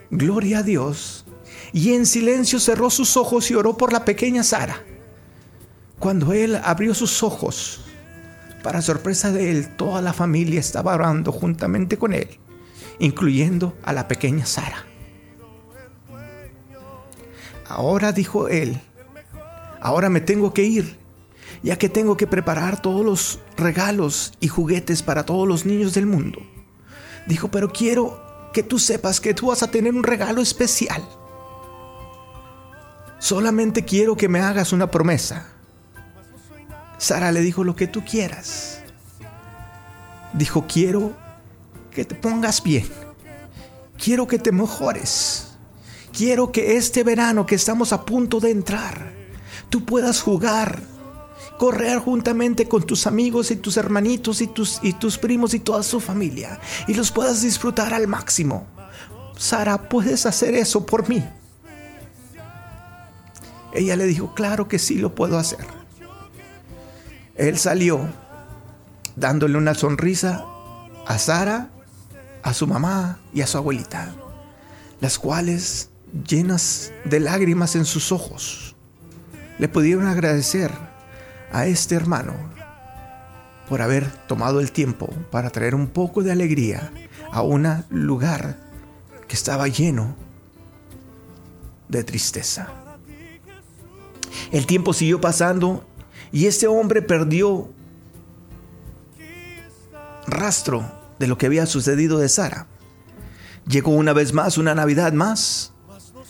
gloria 0.10 0.60
a 0.60 0.64
Dios 0.64 1.26
y 1.74 1.94
en 1.94 2.06
silencio 2.06 2.60
cerró 2.60 2.90
sus 2.90 3.18
ojos 3.18 3.50
y 3.52 3.56
oró 3.56 3.78
por 3.78 3.94
la 3.94 4.06
pequeña 4.06 4.44
Sara. 4.44 4.84
Cuando 6.00 6.34
él 6.34 6.60
abrió 6.64 6.94
sus 6.94 7.24
ojos, 7.24 7.82
para 8.64 8.82
sorpresa 8.82 9.32
de 9.32 9.52
él, 9.52 9.76
toda 9.76 10.02
la 10.02 10.14
familia 10.14 10.60
estaba 10.60 10.94
orando 10.94 11.32
juntamente 11.32 11.98
con 11.98 12.14
él, 12.14 12.28
incluyendo 13.00 13.78
a 13.84 13.94
la 13.94 14.08
pequeña 14.08 14.46
Sara. 14.46 14.86
Ahora 17.68 18.12
dijo 18.12 18.48
él, 18.48 18.80
ahora 19.82 20.10
me 20.10 20.22
tengo 20.22 20.54
que 20.54 20.64
ir, 20.64 20.98
ya 21.64 21.78
que 21.78 21.90
tengo 21.90 22.16
que 22.18 22.28
preparar 22.28 22.82
todos 22.82 23.06
los 23.06 23.40
regalos 23.58 24.34
y 24.40 24.48
juguetes 24.48 25.04
para 25.04 25.26
todos 25.26 25.48
los 25.48 25.66
niños 25.66 25.94
del 25.94 26.06
mundo. 26.06 26.40
Dijo, 27.26 27.50
pero 27.50 27.72
quiero 27.74 28.26
que 28.54 28.63
tú 28.63 28.80
sepas 28.80 29.20
que 29.20 29.34
tú 29.34 29.48
vas 29.48 29.63
a 29.63 29.72
tener 29.72 29.94
un 29.94 30.04
regalo 30.04 30.42
especial. 30.42 31.08
Solamente 33.20 33.84
quiero 33.86 34.16
que 34.16 34.30
me 34.30 34.39
hagas 34.39 34.74
una 34.74 34.92
promesa. 34.92 35.48
Sara 36.98 37.32
le 37.32 37.42
dijo 37.42 37.63
lo 37.63 37.75
que 37.75 37.88
tú 37.88 38.04
quieras. 38.04 38.80
Dijo, 40.34 40.66
quiero 40.68 41.13
que 41.92 42.06
te 42.06 42.16
pongas 42.16 42.62
bien. 42.62 42.88
Quiero 43.98 44.27
que 44.27 44.39
te 44.39 44.51
mejores. 44.51 45.48
Quiero 46.16 46.51
que 46.51 46.77
este 46.77 47.04
verano 47.04 47.46
que 47.46 47.56
estamos 47.56 47.94
a 47.94 48.04
punto 48.06 48.39
de 48.39 48.51
entrar, 48.51 49.13
tú 49.70 49.86
puedas 49.86 50.22
jugar, 50.22 50.82
correr 51.58 52.00
juntamente 52.00 52.68
con 52.68 52.84
tus 52.84 53.08
amigos 53.08 53.52
y 53.52 53.56
tus 53.56 53.78
hermanitos 53.78 54.42
y 54.42 54.48
tus, 54.48 54.80
y 54.84 54.94
tus 54.94 55.18
primos 55.18 55.54
y 55.54 55.60
toda 55.60 55.84
su 55.84 56.00
familia 56.00 56.60
y 56.88 56.94
los 56.94 57.12
puedas 57.12 57.42
disfrutar 57.42 57.94
al 57.94 58.08
máximo. 58.08 58.68
Sara, 59.38 59.90
¿puedes 59.90 60.26
hacer 60.26 60.56
eso 60.56 60.86
por 60.86 61.10
mí? 61.10 61.24
Ella 63.74 63.96
le 63.96 64.06
dijo, 64.06 64.34
claro 64.34 64.68
que 64.68 64.80
sí 64.80 64.96
lo 64.96 65.14
puedo 65.14 65.38
hacer. 65.38 65.66
Él 67.36 67.58
salió 67.60 68.02
dándole 69.16 69.58
una 69.58 69.76
sonrisa 69.76 70.46
a 71.06 71.18
Sara, 71.20 71.70
a 72.42 72.54
su 72.54 72.66
mamá 72.66 73.20
y 73.34 73.42
a 73.42 73.48
su 73.48 73.58
abuelita, 73.58 74.16
las 75.02 75.20
cuales 75.20 75.90
llenas 76.28 76.92
de 77.06 77.20
lágrimas 77.20 77.76
en 77.76 77.86
sus 77.86 78.12
ojos, 78.12 78.76
le 79.60 79.68
pudieron 79.68 80.08
agradecer 80.08 80.72
a 81.51 81.66
este 81.68 81.96
hermano 81.96 82.34
por 83.68 83.82
haber 83.82 84.10
tomado 84.27 84.60
el 84.60 84.72
tiempo 84.72 85.10
para 85.32 85.50
traer 85.50 85.75
un 85.75 85.88
poco 85.88 86.24
de 86.24 86.32
alegría 86.32 86.92
a 87.32 87.42
un 87.42 87.68
lugar 87.89 88.58
que 89.27 89.36
estaba 89.36 89.68
lleno 89.68 90.16
de 91.89 92.04
tristeza. 92.04 92.70
El 94.51 94.66
tiempo 94.66 94.94
siguió 94.94 95.20
pasando 95.20 95.86
y 96.32 96.46
este 96.46 96.68
hombre 96.68 97.01
perdió 97.01 97.70
rastro 100.27 100.89
de 101.20 101.27
lo 101.27 101.38
que 101.38 101.46
había 101.46 101.66
sucedido 101.66 102.20
de 102.20 102.30
Sara. 102.30 102.68
Llegó 103.68 103.92
una 103.92 104.13
vez 104.13 104.34
más, 104.34 104.58
una 104.58 104.75
Navidad 104.75 105.12
más, 105.12 105.74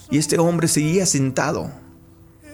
y 0.09 0.17
este 0.17 0.39
hombre 0.39 0.67
seguía 0.67 1.05
sentado 1.05 1.69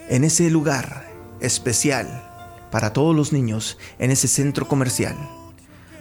en 0.09 0.23
ese 0.23 0.49
lugar 0.49 1.09
especial 1.39 2.32
para 2.73 2.91
todos 2.91 3.15
los 3.15 3.31
niños, 3.31 3.77
en 3.99 4.09
ese 4.09 4.27
centro 4.27 4.67
comercial. 4.67 5.15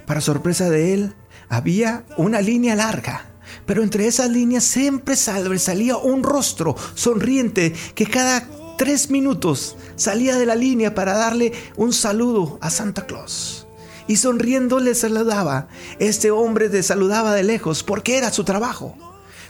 Para 0.07 0.23
sorpresa 0.23 0.71
de 0.71 0.95
él, 0.95 1.12
había 1.50 2.07
una 2.17 2.41
línea 2.41 2.75
larga, 2.75 3.26
pero 3.67 3.83
entre 3.83 4.07
esas 4.07 4.31
líneas 4.31 4.64
siempre 4.64 5.14
salía 5.14 5.99
un 5.99 6.23
rostro 6.23 6.75
sonriente 6.95 7.75
que 7.95 8.07
cada 8.07 8.49
tres 8.79 9.11
minutos 9.11 9.76
salía 9.97 10.37
de 10.37 10.47
la 10.47 10.55
línea 10.55 10.95
para 10.95 11.12
darle 11.12 11.52
un 11.76 11.93
saludo 11.93 12.57
a 12.62 12.71
Santa 12.71 13.05
Claus. 13.05 13.67
Y 14.09 14.17
sonriendo 14.17 14.81
le 14.81 14.95
saludaba. 14.95 15.69
Este 15.99 16.31
hombre 16.31 16.71
le 16.71 16.83
saludaba 16.83 17.35
de 17.35 17.43
lejos 17.43 17.83
porque 17.83 18.17
era 18.17 18.33
su 18.33 18.45
trabajo. 18.45 18.97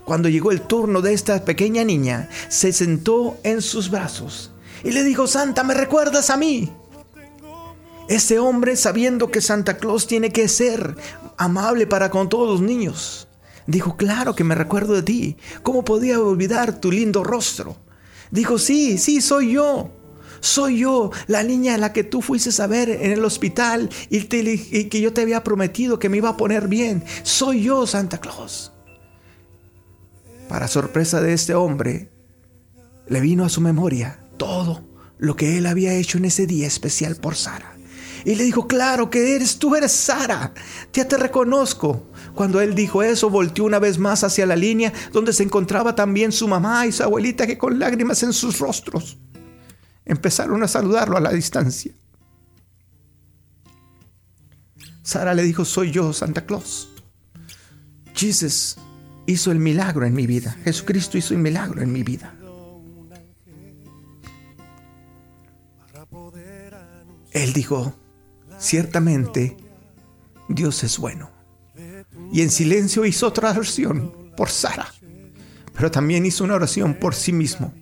Cuando 0.05 0.29
llegó 0.29 0.50
el 0.50 0.62
turno 0.62 1.00
de 1.02 1.12
esta 1.12 1.45
pequeña 1.45 1.85
niña, 1.85 2.29
se 2.49 2.73
sentó 2.73 3.38
en 3.45 3.62
sus 3.62 3.93
brazos 3.93 4.50
y 4.83 4.91
le 4.91 5.05
dijo, 5.05 5.29
Santa, 5.29 5.62
¿me 5.62 5.75
recuerdas 5.75 6.29
a 6.29 6.37
mí? 6.37 6.73
Este 8.09 8.38
hombre, 8.38 8.76
sabiendo 8.76 9.30
que 9.30 9.40
Santa 9.40 9.76
Claus 9.76 10.06
tiene 10.06 10.30
que 10.32 10.49
ser 10.49 10.97
amable 11.37 11.87
para 11.87 12.11
con 12.11 12.28
todos 12.28 12.49
los 12.49 12.61
niños, 12.61 13.28
dijo, 13.66 13.97
claro 13.97 14.35
que 14.35 14.44
me 14.44 14.54
recuerdo 14.54 14.94
de 14.94 15.02
ti. 15.02 15.37
¿Cómo 15.62 15.85
podía 15.85 16.21
olvidar 16.21 16.80
tu 16.80 16.90
lindo 16.90 17.25
rostro? 17.25 17.76
Dijo, 18.30 18.59
sí, 18.59 18.99
sí, 18.99 19.21
soy 19.21 19.52
yo. 19.52 19.90
Soy 20.40 20.80
yo, 20.80 21.12
la 21.28 21.44
niña 21.44 21.76
a 21.76 21.78
la 21.78 21.92
que 21.92 22.02
tú 22.02 22.21
fuiste 22.21 22.50
a 22.61 22.66
ver 22.66 22.90
en 22.90 23.12
el 23.12 23.25
hospital 23.25 23.88
y, 24.11 24.16
y 24.16 24.85
que 24.88 25.00
yo 25.00 25.12
te 25.12 25.21
había 25.21 25.44
prometido 25.44 26.00
que 26.00 26.09
me 26.09 26.16
iba 26.16 26.30
a 26.30 26.37
poner 26.37 26.66
bien. 26.66 27.04
Soy 27.23 27.62
yo, 27.62 27.87
Santa 27.87 28.18
Claus. 28.18 28.73
Para 30.49 30.66
sorpresa 30.66 31.21
de 31.21 31.32
este 31.32 31.54
hombre, 31.54 32.11
le 33.06 33.21
vino 33.21 33.44
a 33.44 33.49
su 33.49 33.61
memoria 33.61 34.18
todo 34.37 34.82
lo 35.18 35.37
que 35.37 35.59
él 35.59 35.66
había 35.66 35.94
hecho 35.94 36.18
en 36.18 36.25
ese 36.25 36.49
día 36.49 36.66
especial 36.66 37.14
por 37.14 37.37
Sara. 37.37 37.72
Y 38.25 38.35
le 38.35 38.45
dijo, 38.45 38.67
claro 38.69 39.11
que 39.11 39.35
eres, 39.35 39.59
tú 39.59 39.75
eres 39.75 39.93
Sara, 39.93 40.52
ya 40.93 41.07
te 41.07 41.17
reconozco. 41.17 42.07
Cuando 42.35 42.61
él 42.61 42.75
dijo 42.75 43.02
eso, 43.02 43.31
volteó 43.31 43.64
una 43.64 43.79
vez 43.79 43.99
más 43.99 44.25
hacia 44.25 44.47
la 44.47 44.57
línea 44.57 44.93
donde 45.12 45.33
se 45.33 45.43
encontraba 45.43 45.95
también 45.95 46.33
su 46.33 46.49
mamá 46.49 46.87
y 46.87 46.93
su 46.93 47.02
abuelita 47.02 47.47
que 47.47 47.59
con 47.59 47.79
lágrimas 47.79 48.23
en 48.23 48.33
sus 48.33 48.59
rostros 48.59 49.19
empezaron 50.05 50.62
a 50.62 50.69
saludarlo 50.69 51.17
a 51.17 51.21
la 51.21 51.33
distancia. 51.33 51.93
Sara 55.02 55.35
le 55.35 55.43
dijo, 55.43 55.64
soy 55.64 55.91
yo, 55.91 56.12
Santa 56.12 56.47
Claus. 56.47 56.88
Jesus 58.14 58.76
hizo 59.26 59.50
el 59.50 59.59
milagro 59.59 60.07
en 60.07 60.14
mi 60.14 60.26
vida. 60.26 60.57
Jesucristo 60.64 61.19
hizo 61.19 61.35
el 61.35 61.41
milagro 61.41 61.83
en 61.83 61.93
mi 61.93 62.02
vida. 62.02 62.35
Él 67.33 67.52
dijo, 67.55 67.95
ciertamente 68.62 69.57
Dios 70.49 70.85
es 70.85 70.97
bueno. 70.99 71.31
Y 72.33 72.40
en 72.40 72.50
silencio 72.50 73.04
hizo 73.04 73.26
otra 73.26 73.50
oración 73.50 74.33
por 74.37 74.49
Sara, 74.49 74.87
pero 75.75 75.90
también 75.90 76.25
hizo 76.25 76.45
una 76.45 76.54
oración 76.54 76.95
por 76.95 77.14
sí 77.14 77.33
mismo. 77.33 77.75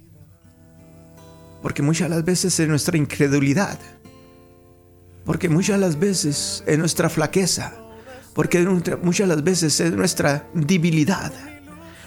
Porque 1.62 1.82
muchas 1.82 2.08
las 2.08 2.24
veces 2.24 2.58
en 2.58 2.70
nuestra 2.70 2.96
incredulidad, 2.96 3.78
porque 5.24 5.48
muchas 5.48 5.78
las 5.78 5.98
veces 5.98 6.64
en 6.66 6.80
nuestra 6.80 7.10
flaqueza, 7.10 7.74
porque 8.34 8.60
muchas 9.02 9.28
las 9.28 9.44
veces 9.44 9.78
en 9.80 9.96
nuestra 9.96 10.48
debilidad, 10.54 11.32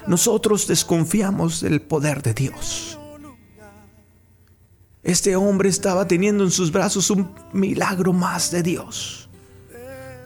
nosotros 0.08 0.68
desconfiamos 0.68 1.62
del 1.62 1.82
poder 1.82 2.24
de 2.24 2.34
Dios. 2.34 2.98
Este 5.04 5.36
hombre 5.36 5.68
estaba 5.68 6.08
teniendo 6.08 6.46
en 6.46 6.52
sus 6.52 6.72
brazos 6.72 7.10
un 7.10 7.30
milagro 7.52 8.14
más 8.14 8.52
de 8.52 8.64
Dios. 8.64 9.30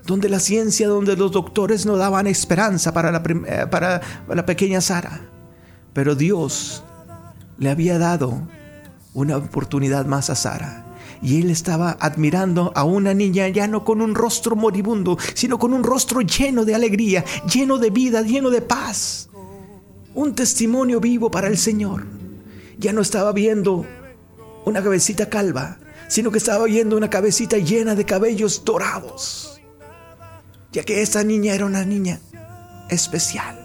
Donde 0.06 0.30
la 0.30 0.40
ciencia, 0.40 0.88
donde 0.88 1.18
los 1.18 1.32
doctores 1.32 1.86
no 1.86 1.98
daban 1.98 2.28
esperanza 2.28 2.94
para 2.94 3.12
la, 3.12 3.24
eh, 3.48 3.66
para 3.70 4.02
la 4.28 4.46
pequeña 4.46 4.80
Sara. 4.80 5.20
Pero 5.94 6.14
Dios 6.14 6.84
le 7.58 7.72
había 7.72 7.98
dado 7.98 8.48
una 9.16 9.38
oportunidad 9.38 10.06
más 10.06 10.30
a 10.30 10.36
Sara. 10.36 10.86
Y 11.24 11.42
él 11.42 11.50
estaba 11.50 11.98
admirando 12.00 12.72
a 12.76 12.84
una 12.84 13.16
niña 13.16 13.48
ya 13.48 13.68
no 13.68 13.84
con 13.84 14.02
un 14.02 14.14
rostro 14.14 14.56
moribundo, 14.56 15.18
sino 15.34 15.58
con 15.58 15.74
un 15.74 15.84
rostro 15.84 16.22
lleno 16.22 16.64
de 16.64 16.76
alegría, 16.76 17.26
lleno 17.52 17.80
de 17.80 17.90
vida, 17.90 18.22
lleno 18.22 18.52
de 18.52 18.62
paz. 18.62 19.28
Un 20.14 20.36
testimonio 20.36 21.00
vivo 21.00 21.32
para 21.32 21.48
el 21.48 21.58
Señor. 21.58 22.06
Ya 22.78 22.94
no 22.94 23.02
estaba 23.02 23.32
viendo 23.32 23.88
una 24.68 24.84
cabecita 24.84 25.30
calva, 25.30 25.78
sino 26.08 26.32
que 26.32 26.38
estaba 26.38 26.66
viendo 26.66 26.98
una 26.98 27.10
cabecita 27.10 27.58
llena 27.58 27.96
de 27.96 28.06
cabellos 28.06 28.64
dorados, 28.66 29.62
ya 30.72 30.84
que 30.84 31.02
esta 31.02 31.24
niña 31.24 31.54
era 31.54 31.66
una 31.66 31.86
niña 31.86 32.20
especial. 32.90 33.64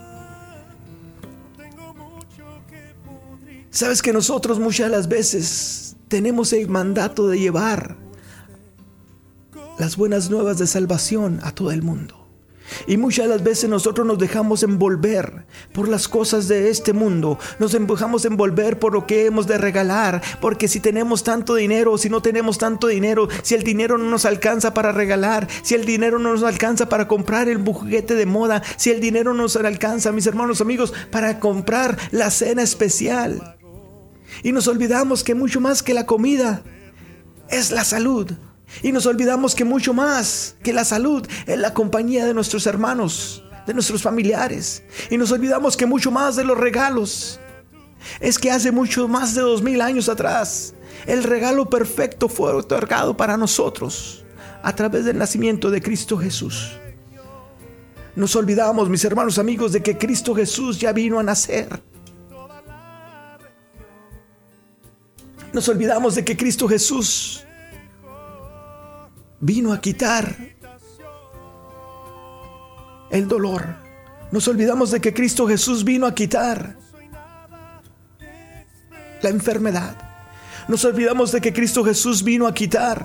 Sabes 3.71 4.03
que 4.03 4.13
nosotros 4.13 4.59
muchas 4.61 4.91
las 4.91 5.09
veces 5.09 5.97
tenemos 6.09 6.53
el 6.53 6.69
mandato 6.69 7.27
de 7.27 7.39
llevar 7.39 7.97
las 9.79 9.97
buenas 9.97 10.31
nuevas 10.31 10.59
de 10.59 10.67
salvación 10.67 11.41
a 11.43 11.53
todo 11.53 11.73
el 11.73 11.83
mundo. 11.83 12.22
Y 12.87 12.97
muchas 12.97 13.27
de 13.27 13.35
las 13.35 13.43
veces 13.43 13.71
nosotros 13.71 14.07
nos 14.07 14.19
dejamos 14.19 14.63
envolver 14.63 15.47
por 15.73 15.89
las 15.89 16.09
cosas 16.09 16.49
de 16.49 16.69
este 16.69 16.93
mundo. 16.93 17.39
Nos 17.59 17.73
dejamos 17.73 18.25
envolver 18.25 18.79
por 18.79 18.93
lo 18.93 19.07
que 19.07 19.27
hemos 19.27 19.47
de 19.47 19.59
regalar. 19.59 20.23
Porque 20.41 20.69
si 20.69 20.81
tenemos 20.81 21.23
tanto 21.23 21.55
dinero 21.55 21.93
si 21.99 22.09
no 22.09 22.23
tenemos 22.23 22.59
tanto 22.59 22.87
dinero, 22.87 23.29
si 23.43 23.55
el 23.55 23.63
dinero 23.63 23.99
no 23.99 24.11
nos 24.11 24.25
alcanza 24.25 24.75
para 24.75 24.93
regalar, 24.93 25.49
si 25.63 25.75
el 25.75 25.85
dinero 25.85 26.19
no 26.19 26.33
nos 26.33 26.43
alcanza 26.43 26.89
para 26.89 27.09
comprar 27.09 27.49
el 27.49 27.59
juguete 27.65 28.15
de 28.15 28.27
moda, 28.27 28.63
si 28.77 28.91
el 28.91 29.01
dinero 29.01 29.35
no 29.35 29.43
nos 29.43 29.57
alcanza, 29.57 30.13
mis 30.13 30.27
hermanos 30.27 30.61
amigos, 30.61 30.93
para 31.11 31.41
comprar 31.41 31.99
la 32.11 32.31
cena 32.31 32.63
especial. 32.63 33.57
Y 34.43 34.53
nos 34.53 34.69
olvidamos 34.69 35.23
que 35.25 35.35
mucho 35.35 35.61
más 35.61 35.83
que 35.83 35.95
la 35.95 36.07
comida 36.07 36.63
es 37.49 37.71
la 37.71 37.85
salud. 37.85 38.33
Y 38.81 38.93
nos 38.93 39.07
olvidamos 39.07 39.55
que 39.55 39.65
mucho 39.65 39.93
más 39.93 40.57
que 40.63 40.73
la 40.73 40.85
salud 40.85 41.27
es 41.47 41.59
la 41.59 41.75
compañía 41.75 42.25
de 42.25 42.35
nuestros 42.35 42.67
hermanos, 42.67 43.45
de 43.67 43.75
nuestros 43.75 44.03
familiares. 44.03 44.83
Y 45.11 45.19
nos 45.19 45.31
olvidamos 45.33 45.77
que 45.77 45.87
mucho 45.87 46.11
más 46.11 46.37
de 46.37 46.45
los 46.45 46.57
regalos 46.57 47.39
es 48.21 48.39
que 48.39 48.51
hace 48.51 48.73
mucho 48.73 49.09
más 49.09 49.35
de 49.35 49.43
dos 49.43 49.63
mil 49.63 49.81
años 49.81 50.09
atrás 50.09 50.75
el 51.07 51.25
regalo 51.25 51.69
perfecto 51.69 52.29
fue 52.29 52.53
otorgado 52.53 53.17
para 53.17 53.37
nosotros 53.37 54.25
a 54.63 54.75
través 54.75 55.05
del 55.05 55.19
nacimiento 55.19 55.71
de 55.71 55.83
Cristo 55.83 56.17
Jesús. 56.17 56.73
Nos 58.15 58.37
olvidamos, 58.37 58.89
mis 58.89 59.05
hermanos 59.05 59.39
amigos, 59.39 59.73
de 59.73 59.83
que 59.83 59.97
Cristo 59.97 60.35
Jesús 60.35 60.79
ya 60.79 60.93
vino 60.93 61.19
a 61.19 61.23
nacer. 61.23 61.69
Nos 65.53 65.69
olvidamos 65.69 66.15
de 66.15 66.25
que 66.25 66.37
Cristo 66.37 66.69
Jesús 66.69 67.45
vino 69.43 69.73
a 69.73 69.81
quitar 69.81 70.37
el 73.11 73.29
dolor. 73.29 73.75
Nos 74.31 74.49
olvidamos 74.49 74.93
de 74.93 75.01
que 75.01 75.13
Cristo 75.13 75.47
Jesús 75.47 75.85
vino 75.85 76.07
a 76.07 76.15
quitar 76.15 76.77
la 79.21 79.29
enfermedad. 79.29 79.97
Nos 80.69 80.85
olvidamos 80.85 81.33
de 81.33 81.41
que 81.41 81.53
Cristo 81.53 81.85
Jesús 81.85 82.23
vino 82.23 82.47
a 82.47 82.55
quitar 82.55 83.05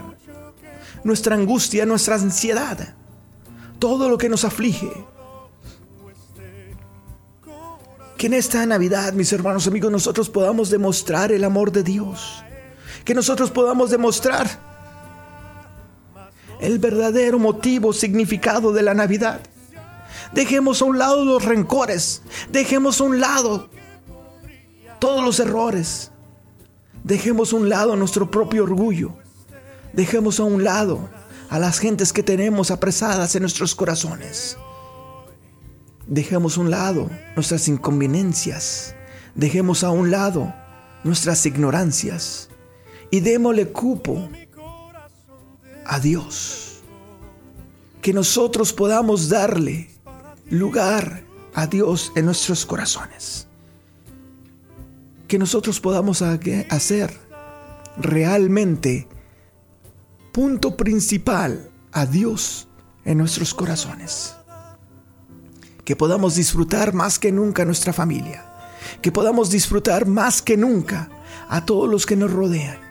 nuestra 1.03 1.35
angustia, 1.35 1.85
nuestra 1.85 2.15
ansiedad, 2.15 2.95
todo 3.79 4.07
lo 4.07 4.17
que 4.17 4.29
nos 4.29 4.45
aflige. 4.45 4.91
Que 8.15 8.27
en 8.27 8.33
esta 8.33 8.65
Navidad, 8.65 9.13
mis 9.13 9.33
hermanos 9.33 9.67
amigos, 9.67 9.91
nosotros 9.91 10.29
podamos 10.29 10.69
demostrar 10.69 11.31
el 11.31 11.43
amor 11.43 11.71
de 11.71 11.81
Dios. 11.81 12.43
Que 13.03 13.15
nosotros 13.15 13.49
podamos 13.49 13.89
demostrar 13.89 14.66
el 16.59 16.79
verdadero 16.79 17.39
motivo, 17.39 17.93
significado 17.93 18.71
de 18.73 18.83
la 18.83 18.93
Navidad. 18.93 19.41
Dejemos 20.33 20.81
a 20.81 20.85
un 20.85 20.97
lado 20.97 21.23
los 21.23 21.45
rencores, 21.45 22.21
dejemos 22.51 22.99
a 22.99 23.05
un 23.05 23.19
lado 23.19 23.69
todos 24.99 25.23
los 25.23 25.39
errores, 25.39 26.11
dejemos 27.03 27.53
a 27.53 27.55
un 27.55 27.69
lado 27.69 27.95
nuestro 27.95 28.29
propio 28.29 28.63
orgullo, 28.63 29.13
dejemos 29.93 30.39
a 30.39 30.43
un 30.43 30.63
lado 30.63 31.09
a 31.49 31.59
las 31.59 31.79
gentes 31.79 32.11
que 32.11 32.23
tenemos 32.23 32.71
apresadas 32.71 33.35
en 33.35 33.43
nuestros 33.43 33.75
corazones. 33.75 34.57
Dejemos 36.07 36.57
a 36.57 36.61
un 36.61 36.71
lado 36.71 37.09
nuestras 37.35 37.67
inconveniencias, 37.67 38.95
dejemos 39.35 39.83
a 39.83 39.91
un 39.91 40.11
lado 40.11 40.53
nuestras 41.03 41.45
ignorancias 41.45 42.49
y 43.11 43.19
démosle 43.19 43.67
cupo 43.67 44.29
a 45.87 45.99
Dios. 45.99 46.81
Que 48.01 48.13
nosotros 48.13 48.73
podamos 48.73 49.29
darle 49.29 49.89
lugar 50.49 51.23
a 51.53 51.67
Dios 51.67 52.11
en 52.15 52.25
nuestros 52.25 52.65
corazones. 52.65 53.47
Que 55.27 55.39
nosotros 55.39 55.79
podamos 55.79 56.21
hacer 56.21 57.17
realmente 57.97 59.07
punto 60.31 60.77
principal 60.77 61.69
a 61.91 62.05
Dios 62.05 62.67
en 63.03 63.17
nuestros 63.17 63.53
corazones. 63.53 64.35
Que 65.83 65.95
podamos 65.95 66.35
disfrutar 66.35 66.93
más 66.93 67.17
que 67.17 67.31
nunca 67.31 67.65
nuestra 67.65 67.91
familia. 67.91 68.45
Que 69.01 69.11
podamos 69.11 69.49
disfrutar 69.49 70.05
más 70.05 70.41
que 70.41 70.57
nunca 70.57 71.09
a 71.49 71.65
todos 71.65 71.89
los 71.89 72.05
que 72.05 72.15
nos 72.15 72.31
rodean. 72.31 72.86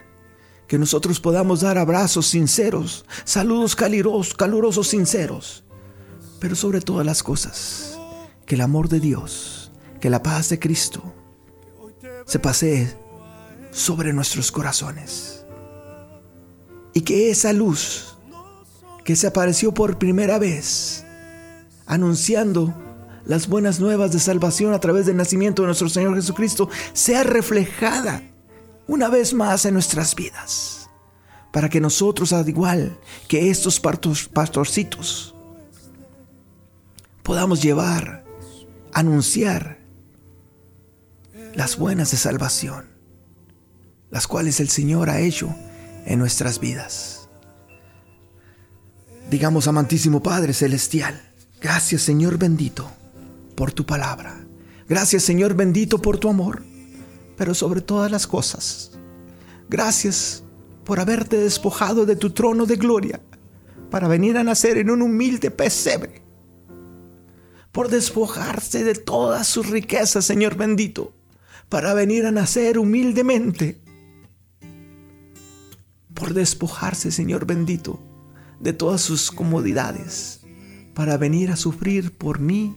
Que 0.67 0.79
nosotros 0.79 1.21
podamos 1.21 1.61
dar 1.61 1.79
abrazos 1.79 2.27
sinceros, 2.27 3.05
saludos 3.25 3.77
calurosos, 3.77 4.35
calurosos 4.35 4.89
sinceros. 4.89 5.65
Pero 6.41 6.57
sobre 6.57 6.81
todas 6.81 7.07
las 7.07 7.23
cosas, 7.23 7.99
que 8.45 8.57
el 8.57 8.61
amor 8.61 8.89
de 8.89 9.01
Dios, 9.01 9.71
que 10.01 10.11
la 10.11 10.23
paz 10.23 10.49
de 10.49 10.59
Cristo 10.59 11.03
se 12.27 12.39
pasee 12.39 12.97
sobre 13.71 14.13
nuestros 14.13 14.51
corazones. 14.51 15.45
Y 16.93 17.03
que 17.03 17.31
esa 17.31 17.53
luz 17.53 18.17
que 19.05 19.15
se 19.15 19.29
apareció 19.29 19.73
por 19.73 19.99
primera 19.99 20.39
vez, 20.39 21.05
anunciando 21.87 22.75
las 23.25 23.49
buenas 23.49 23.81
nuevas 23.81 24.13
de 24.13 24.19
salvación 24.19 24.73
a 24.73 24.81
través 24.81 25.07
del 25.07 25.17
nacimiento 25.17 25.63
de 25.63 25.67
nuestro 25.67 25.89
Señor 25.89 26.15
Jesucristo, 26.15 26.69
sea 26.93 27.23
reflejada 27.23 28.23
una 28.87 29.09
vez 29.09 29.35
más 29.35 29.65
en 29.65 29.75
nuestras 29.75 30.15
vidas, 30.15 30.89
para 31.53 31.69
que 31.69 31.81
nosotros, 31.81 32.33
al 32.33 32.49
igual 32.49 32.99
que 33.29 33.51
estos 33.51 33.81
pastorcitos, 33.81 35.35
podamos 37.23 37.63
llevar, 37.63 38.25
anunciar 38.93 39.79
las 41.55 41.77
buenas 41.79 42.11
de 42.11 42.17
salvación, 42.17 42.87
las 44.11 44.27
cuales 44.27 44.61
el 44.61 44.69
Señor 44.69 45.11
ha 45.11 45.21
hecho 45.21 45.55
en 46.05 46.19
nuestras 46.19 46.61
vidas. 46.61 47.29
Digamos, 49.31 49.67
amantísimo 49.67 50.23
Padre 50.23 50.53
Celestial, 50.53 51.21
gracias 51.61 52.03
Señor 52.03 52.39
bendito 52.39 52.89
por 53.57 53.73
tu 53.73 53.85
palabra. 53.85 54.47
Gracias 54.89 55.25
Señor 55.25 55.55
bendito 55.55 56.01
por 56.01 56.19
tu 56.19 56.29
amor 56.29 56.76
pero 57.37 57.55
sobre 57.55 57.81
todas 57.81 58.11
las 58.11 58.27
cosas, 58.27 58.93
gracias 59.69 60.43
por 60.85 61.01
haberte 61.01 61.37
despojado 61.37 62.07
de 62.07 62.17
tu 62.17 62.31
trono 62.31 62.67
de 62.67 62.77
gloria 62.77 63.21
para 63.91 64.09
venir 64.09 64.37
a 64.37 64.45
nacer 64.45 64.79
en 64.79 64.91
un 64.91 65.03
humilde 65.03 65.51
pesebre, 65.51 66.23
por 67.73 67.89
despojarse 67.89 68.85
de 68.85 68.95
todas 68.95 69.47
sus 69.47 69.69
riquezas, 69.69 70.25
Señor 70.25 70.57
bendito, 70.57 71.13
para 71.69 71.95
venir 71.95 72.27
a 72.27 72.33
nacer 72.33 72.79
humildemente, 72.79 73.81
por 76.15 76.33
despojarse, 76.33 77.11
Señor 77.11 77.47
bendito, 77.47 78.01
de 78.61 78.73
todas 78.73 79.03
sus 79.03 79.31
comodidades, 79.31 80.41
para 80.95 81.17
venir 81.19 81.51
a 81.51 81.57
sufrir 81.57 82.17
por 82.17 82.41
mí 82.41 82.77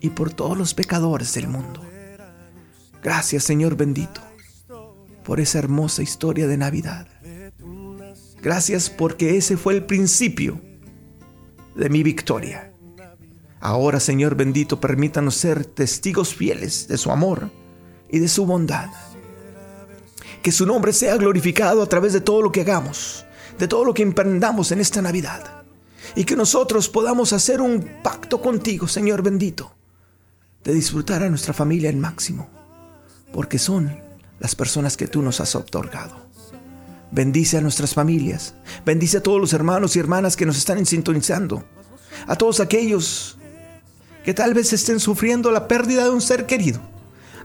y 0.00 0.10
por 0.10 0.32
todos 0.32 0.56
los 0.56 0.74
pecadores 0.74 1.34
del 1.34 1.48
mundo. 1.48 1.82
Gracias 3.02 3.44
Señor 3.44 3.76
bendito 3.76 4.20
por 5.24 5.40
esa 5.40 5.58
hermosa 5.58 6.02
historia 6.02 6.46
de 6.46 6.56
Navidad. 6.56 7.06
Gracias 8.42 8.90
porque 8.90 9.36
ese 9.36 9.56
fue 9.56 9.74
el 9.74 9.84
principio 9.84 10.60
de 11.76 11.88
mi 11.90 12.02
victoria. 12.02 12.72
Ahora 13.60 14.00
Señor 14.00 14.34
bendito 14.34 14.80
permítanos 14.80 15.36
ser 15.36 15.64
testigos 15.64 16.34
fieles 16.34 16.88
de 16.88 16.98
su 16.98 17.10
amor 17.10 17.50
y 18.10 18.18
de 18.18 18.28
su 18.28 18.46
bondad. 18.46 18.88
Que 20.42 20.52
su 20.52 20.66
nombre 20.66 20.92
sea 20.92 21.16
glorificado 21.16 21.82
a 21.82 21.88
través 21.88 22.12
de 22.12 22.20
todo 22.20 22.42
lo 22.42 22.52
que 22.52 22.62
hagamos, 22.62 23.24
de 23.58 23.68
todo 23.68 23.84
lo 23.84 23.94
que 23.94 24.02
emprendamos 24.02 24.72
en 24.72 24.80
esta 24.80 25.02
Navidad. 25.02 25.62
Y 26.16 26.24
que 26.24 26.36
nosotros 26.36 26.88
podamos 26.88 27.32
hacer 27.32 27.60
un 27.60 28.00
pacto 28.02 28.40
contigo, 28.40 28.88
Señor 28.88 29.22
bendito, 29.22 29.72
de 30.64 30.72
disfrutar 30.72 31.22
a 31.22 31.28
nuestra 31.28 31.52
familia 31.52 31.90
al 31.90 31.96
máximo 31.96 32.57
porque 33.32 33.58
son 33.58 34.00
las 34.38 34.54
personas 34.54 34.96
que 34.96 35.08
tú 35.08 35.22
nos 35.22 35.40
has 35.40 35.54
otorgado. 35.54 36.28
Bendice 37.10 37.56
a 37.56 37.60
nuestras 37.60 37.94
familias, 37.94 38.54
bendice 38.84 39.18
a 39.18 39.22
todos 39.22 39.40
los 39.40 39.52
hermanos 39.52 39.96
y 39.96 39.98
hermanas 39.98 40.36
que 40.36 40.46
nos 40.46 40.58
están 40.58 40.84
sintonizando, 40.84 41.64
a 42.26 42.36
todos 42.36 42.60
aquellos 42.60 43.38
que 44.24 44.34
tal 44.34 44.52
vez 44.52 44.72
estén 44.72 45.00
sufriendo 45.00 45.50
la 45.50 45.68
pérdida 45.68 46.04
de 46.04 46.10
un 46.10 46.20
ser 46.20 46.44
querido, 46.44 46.80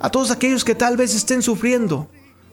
a 0.02 0.10
todos 0.10 0.32
aquellos 0.32 0.66
que 0.66 0.76
tal 0.76 0.98
vez 0.98 1.16
estén 1.16 1.42
sufriendo 1.42 2.10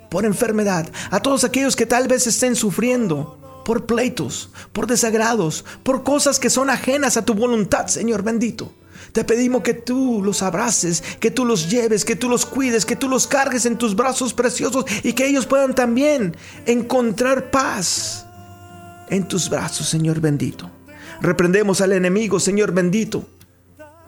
por 0.09 0.25
enfermedad, 0.25 0.89
a 1.11 1.21
todos 1.21 1.43
aquellos 1.43 1.75
que 1.75 1.87
tal 1.87 2.07
vez 2.07 2.27
estén 2.27 2.55
sufriendo 2.55 3.63
por 3.65 3.87
pleitos, 3.87 4.51
por 4.73 4.87
desagrados, 4.87 5.65
por 5.83 6.05
cosas 6.05 6.39
que 6.39 6.51
son 6.51 6.71
ajenas 6.71 7.17
a 7.17 7.25
tu 7.25 7.35
voluntad, 7.35 7.87
Señor 7.89 8.23
bendito. 8.23 8.73
Te 9.13 9.25
pedimos 9.25 9.63
que 9.63 9.75
tú 9.75 10.23
los 10.23 10.43
abraces, 10.43 11.03
que 11.19 11.31
tú 11.31 11.45
los 11.45 11.71
lleves, 11.71 12.05
que 12.05 12.17
tú 12.17 12.29
los 12.29 12.47
cuides, 12.47 12.85
que 12.87 12.97
tú 12.97 13.09
los 13.09 13.27
cargues 13.27 13.67
en 13.67 13.77
tus 13.77 13.97
brazos 13.97 14.35
preciosos 14.35 14.85
y 15.03 15.13
que 15.13 15.27
ellos 15.27 15.47
puedan 15.47 15.75
también 15.75 16.37
encontrar 16.67 17.51
paz 17.51 18.27
en 19.09 19.27
tus 19.27 19.51
brazos, 19.51 19.89
Señor 19.89 20.21
bendito. 20.21 20.71
Reprendemos 21.21 21.81
al 21.81 21.93
enemigo, 21.93 22.41
Señor 22.41 22.73
bendito, 22.73 23.25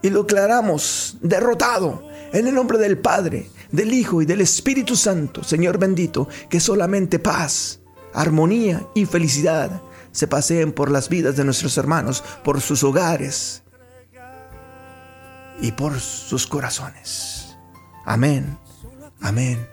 y 0.00 0.10
lo 0.10 0.22
declaramos 0.22 1.16
derrotado 1.20 2.06
en 2.32 2.46
el 2.46 2.54
nombre 2.54 2.78
del 2.78 2.98
Padre, 2.98 3.50
del 3.70 3.92
Hijo 3.92 4.22
y 4.22 4.26
del 4.26 4.40
Espíritu 4.40 4.96
Santo, 4.96 5.44
Señor 5.44 5.78
bendito, 5.78 6.28
que 6.48 6.60
solamente 6.60 7.18
paz, 7.18 7.80
armonía 8.14 8.86
y 8.94 9.04
felicidad 9.06 9.82
se 10.12 10.26
paseen 10.26 10.72
por 10.72 10.90
las 10.90 11.08
vidas 11.08 11.36
de 11.36 11.44
nuestros 11.44 11.76
hermanos, 11.78 12.22
por 12.44 12.60
sus 12.60 12.84
hogares, 12.84 13.61
y 15.62 15.72
por 15.72 15.98
sus 16.00 16.46
corazones. 16.46 17.56
Amén, 18.04 18.58
amén 19.20 19.66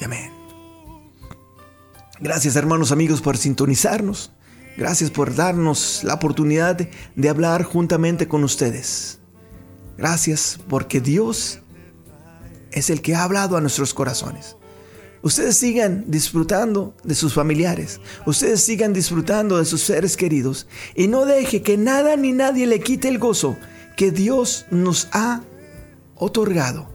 y 0.00 0.04
amén. 0.04 0.32
Gracias 2.20 2.56
hermanos 2.56 2.92
amigos 2.92 3.20
por 3.20 3.36
sintonizarnos. 3.36 4.32
Gracias 4.76 5.10
por 5.10 5.34
darnos 5.34 6.04
la 6.04 6.14
oportunidad 6.14 6.88
de 7.16 7.28
hablar 7.28 7.64
juntamente 7.64 8.28
con 8.28 8.44
ustedes. 8.44 9.18
Gracias 9.98 10.58
porque 10.68 11.00
Dios 11.00 11.58
es 12.70 12.88
el 12.88 13.02
que 13.02 13.14
ha 13.16 13.24
hablado 13.24 13.56
a 13.56 13.60
nuestros 13.60 13.92
corazones. 13.92 14.56
Ustedes 15.22 15.56
sigan 15.56 16.04
disfrutando 16.06 16.94
de 17.02 17.14
sus 17.14 17.34
familiares. 17.34 18.00
Ustedes 18.24 18.62
sigan 18.62 18.94
disfrutando 18.94 19.58
de 19.58 19.66
sus 19.66 19.82
seres 19.82 20.16
queridos. 20.16 20.66
Y 20.94 21.08
no 21.08 21.26
deje 21.26 21.60
que 21.62 21.76
nada 21.76 22.16
ni 22.16 22.32
nadie 22.32 22.66
le 22.66 22.80
quite 22.80 23.08
el 23.08 23.18
gozo 23.18 23.58
que 24.00 24.10
Dios 24.10 24.64
nos 24.70 25.08
ha 25.12 25.42
otorgado. 26.14 26.88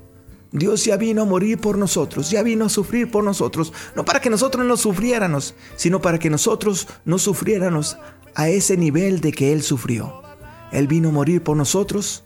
Dios 0.52 0.86
ya 0.86 0.98
vino 0.98 1.22
a 1.22 1.26
morir 1.26 1.60
por 1.60 1.78
nosotros, 1.78 2.32
ya 2.32 2.42
vino 2.42 2.66
a 2.66 2.70
sufrir 2.70 3.12
por 3.12 3.24
nosotros, 3.24 3.74
no 3.96 4.04
para 4.04 4.20
que 4.20 4.32
nosotros 4.32 4.66
no 4.66 4.76
sufriéramos, 4.76 5.54
sino 5.76 6.02
para 6.02 6.18
que 6.18 6.32
nosotros 6.32 6.88
no 7.06 7.20
sufriéramos 7.20 8.00
a 8.34 8.50
ese 8.50 8.76
nivel 8.76 9.22
de 9.22 9.34
que 9.34 9.54
Él 9.54 9.62
sufrió. 9.62 10.24
Él 10.72 10.88
vino 10.88 11.10
a 11.10 11.12
morir 11.12 11.44
por 11.44 11.56
nosotros 11.56 12.24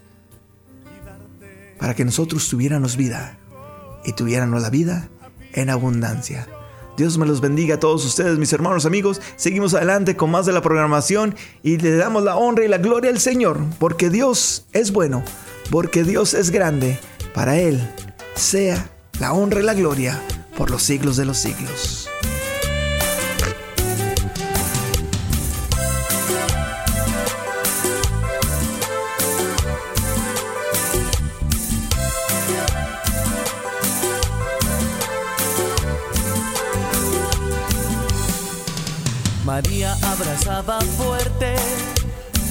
para 1.77 1.93
que 1.93 2.05
nosotros 2.05 2.47
tuviéramos 2.47 2.95
vida 2.95 3.37
y 4.05 4.13
tuviéramos 4.13 4.61
la 4.61 4.69
vida 4.69 5.09
en 5.51 5.71
abundancia. 5.71 6.47
Dios 6.99 7.17
me 7.17 7.25
los 7.25 7.39
bendiga 7.39 7.75
a 7.75 7.79
todos 7.79 8.05
ustedes, 8.05 8.37
mis 8.37 8.51
hermanos 8.51 8.85
amigos. 8.85 9.21
Seguimos 9.37 9.73
adelante 9.73 10.17
con 10.17 10.31
más 10.31 10.45
de 10.45 10.51
la 10.51 10.61
programación 10.61 11.33
y 11.63 11.77
le 11.77 11.95
damos 11.95 12.23
la 12.23 12.35
honra 12.35 12.65
y 12.65 12.67
la 12.67 12.77
gloria 12.77 13.09
al 13.09 13.21
Señor, 13.21 13.61
porque 13.79 14.09
Dios 14.09 14.65
es 14.73 14.91
bueno, 14.91 15.23
porque 15.71 16.03
Dios 16.03 16.33
es 16.33 16.51
grande. 16.51 16.99
Para 17.33 17.57
Él 17.57 17.79
sea 18.35 18.89
la 19.17 19.31
honra 19.31 19.61
y 19.61 19.63
la 19.63 19.75
gloria 19.75 20.21
por 20.57 20.69
los 20.69 20.83
siglos 20.83 21.15
de 21.15 21.23
los 21.23 21.37
siglos. 21.37 21.98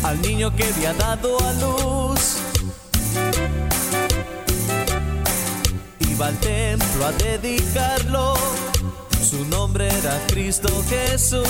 Al 0.04 0.22
niño 0.22 0.54
que 0.54 0.64
había 0.64 0.94
dado 0.94 1.36
a 1.40 1.52
luz. 1.54 2.36
Iba 6.00 6.26
al 6.28 6.36
templo 6.38 7.06
a 7.06 7.12
dedicarlo, 7.12 8.34
su 9.22 9.44
nombre 9.46 9.88
era 9.88 10.18
Cristo 10.28 10.68
Jesús. 10.88 11.48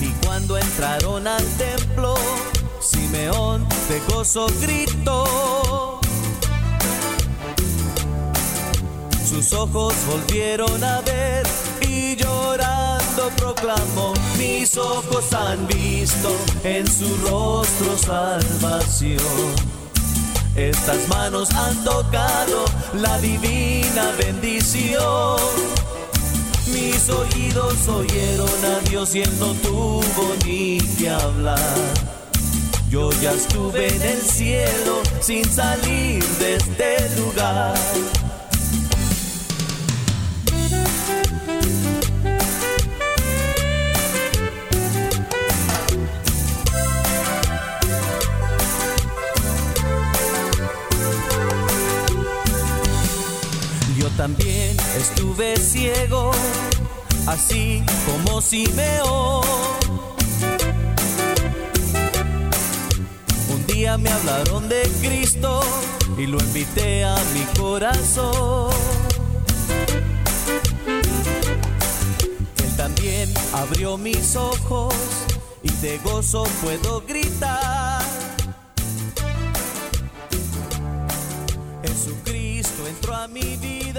Y 0.00 0.10
cuando 0.24 0.58
entraron 0.58 1.26
al 1.26 1.44
templo, 1.56 2.14
Simeón 2.80 3.66
de 3.88 4.00
gozo 4.12 4.46
gritó. 4.60 5.79
Sus 9.30 9.52
ojos 9.52 9.94
volvieron 10.08 10.82
a 10.82 11.00
ver 11.02 11.46
y 11.82 12.16
llorando 12.16 13.30
proclamó, 13.36 14.12
mis 14.36 14.76
ojos 14.76 15.32
han 15.32 15.68
visto 15.68 16.36
en 16.64 16.84
su 16.86 17.16
rostro 17.28 17.96
salvación. 17.96 19.18
Estas 20.56 21.06
manos 21.08 21.48
han 21.52 21.84
tocado 21.84 22.64
la 22.94 23.18
divina 23.20 24.10
bendición. 24.18 25.38
Mis 26.66 27.08
oídos 27.08 27.86
oyeron 27.86 28.64
a 28.64 28.88
Dios 28.88 29.14
y 29.14 29.22
él 29.22 29.32
no 29.38 29.52
tuvo 29.54 30.34
ni 30.44 30.78
que 30.98 31.08
hablar. 31.08 31.58
Yo 32.90 33.10
ya 33.22 33.30
estuve 33.30 33.94
en 33.94 34.02
el 34.02 34.20
cielo 34.22 35.00
sin 35.20 35.44
salir 35.44 36.24
de 36.24 36.56
este 36.56 37.20
lugar. 37.20 37.78
También 54.16 54.76
estuve 54.96 55.56
ciego, 55.56 56.30
así 57.26 57.82
como 58.06 58.40
Simeón. 58.40 59.44
Un 63.52 63.66
día 63.66 63.98
me 63.98 64.10
hablaron 64.10 64.68
de 64.68 64.82
Cristo 65.00 65.60
y 66.16 66.26
lo 66.26 66.38
invité 66.38 67.04
a 67.04 67.16
mi 67.34 67.60
corazón. 67.60 68.70
Él 72.64 72.76
también 72.76 73.32
abrió 73.52 73.96
mis 73.96 74.36
ojos 74.36 74.94
y 75.62 75.70
de 75.82 75.98
gozo 75.98 76.44
puedo 76.62 77.02
gritar. 77.06 78.02
Jesucristo 81.82 82.86
entró 82.86 83.14
a 83.14 83.28
mi 83.28 83.56
vida 83.56 83.89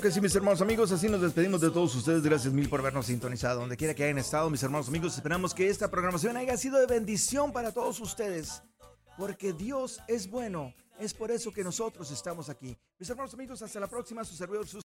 que 0.00 0.10
sí, 0.10 0.20
mis 0.20 0.34
hermanos 0.34 0.60
amigos, 0.60 0.92
así 0.92 1.08
nos 1.08 1.20
despedimos 1.20 1.60
de 1.60 1.70
todos 1.70 1.94
ustedes. 1.94 2.22
Gracias 2.22 2.52
mil 2.52 2.68
por 2.68 2.80
habernos 2.80 3.06
sintonizado. 3.06 3.60
Donde 3.60 3.76
quiera 3.76 3.94
que 3.94 4.04
hayan 4.04 4.18
estado, 4.18 4.48
mis 4.50 4.62
hermanos 4.62 4.88
amigos, 4.88 5.14
esperamos 5.16 5.54
que 5.54 5.68
esta 5.68 5.90
programación 5.90 6.36
haya 6.36 6.56
sido 6.56 6.78
de 6.78 6.86
bendición 6.86 7.52
para 7.52 7.72
todos 7.72 7.98
ustedes. 8.00 8.62
Porque 9.16 9.52
Dios 9.52 10.00
es 10.06 10.30
bueno. 10.30 10.72
Es 11.00 11.14
por 11.14 11.30
eso 11.30 11.52
que 11.52 11.64
nosotros 11.64 12.10
estamos 12.10 12.48
aquí. 12.48 12.76
Mis 12.98 13.10
hermanos 13.10 13.34
amigos, 13.34 13.62
hasta 13.62 13.80
la 13.80 13.88
próxima. 13.88 14.24
Su 14.24 14.36
servidor, 14.36 14.68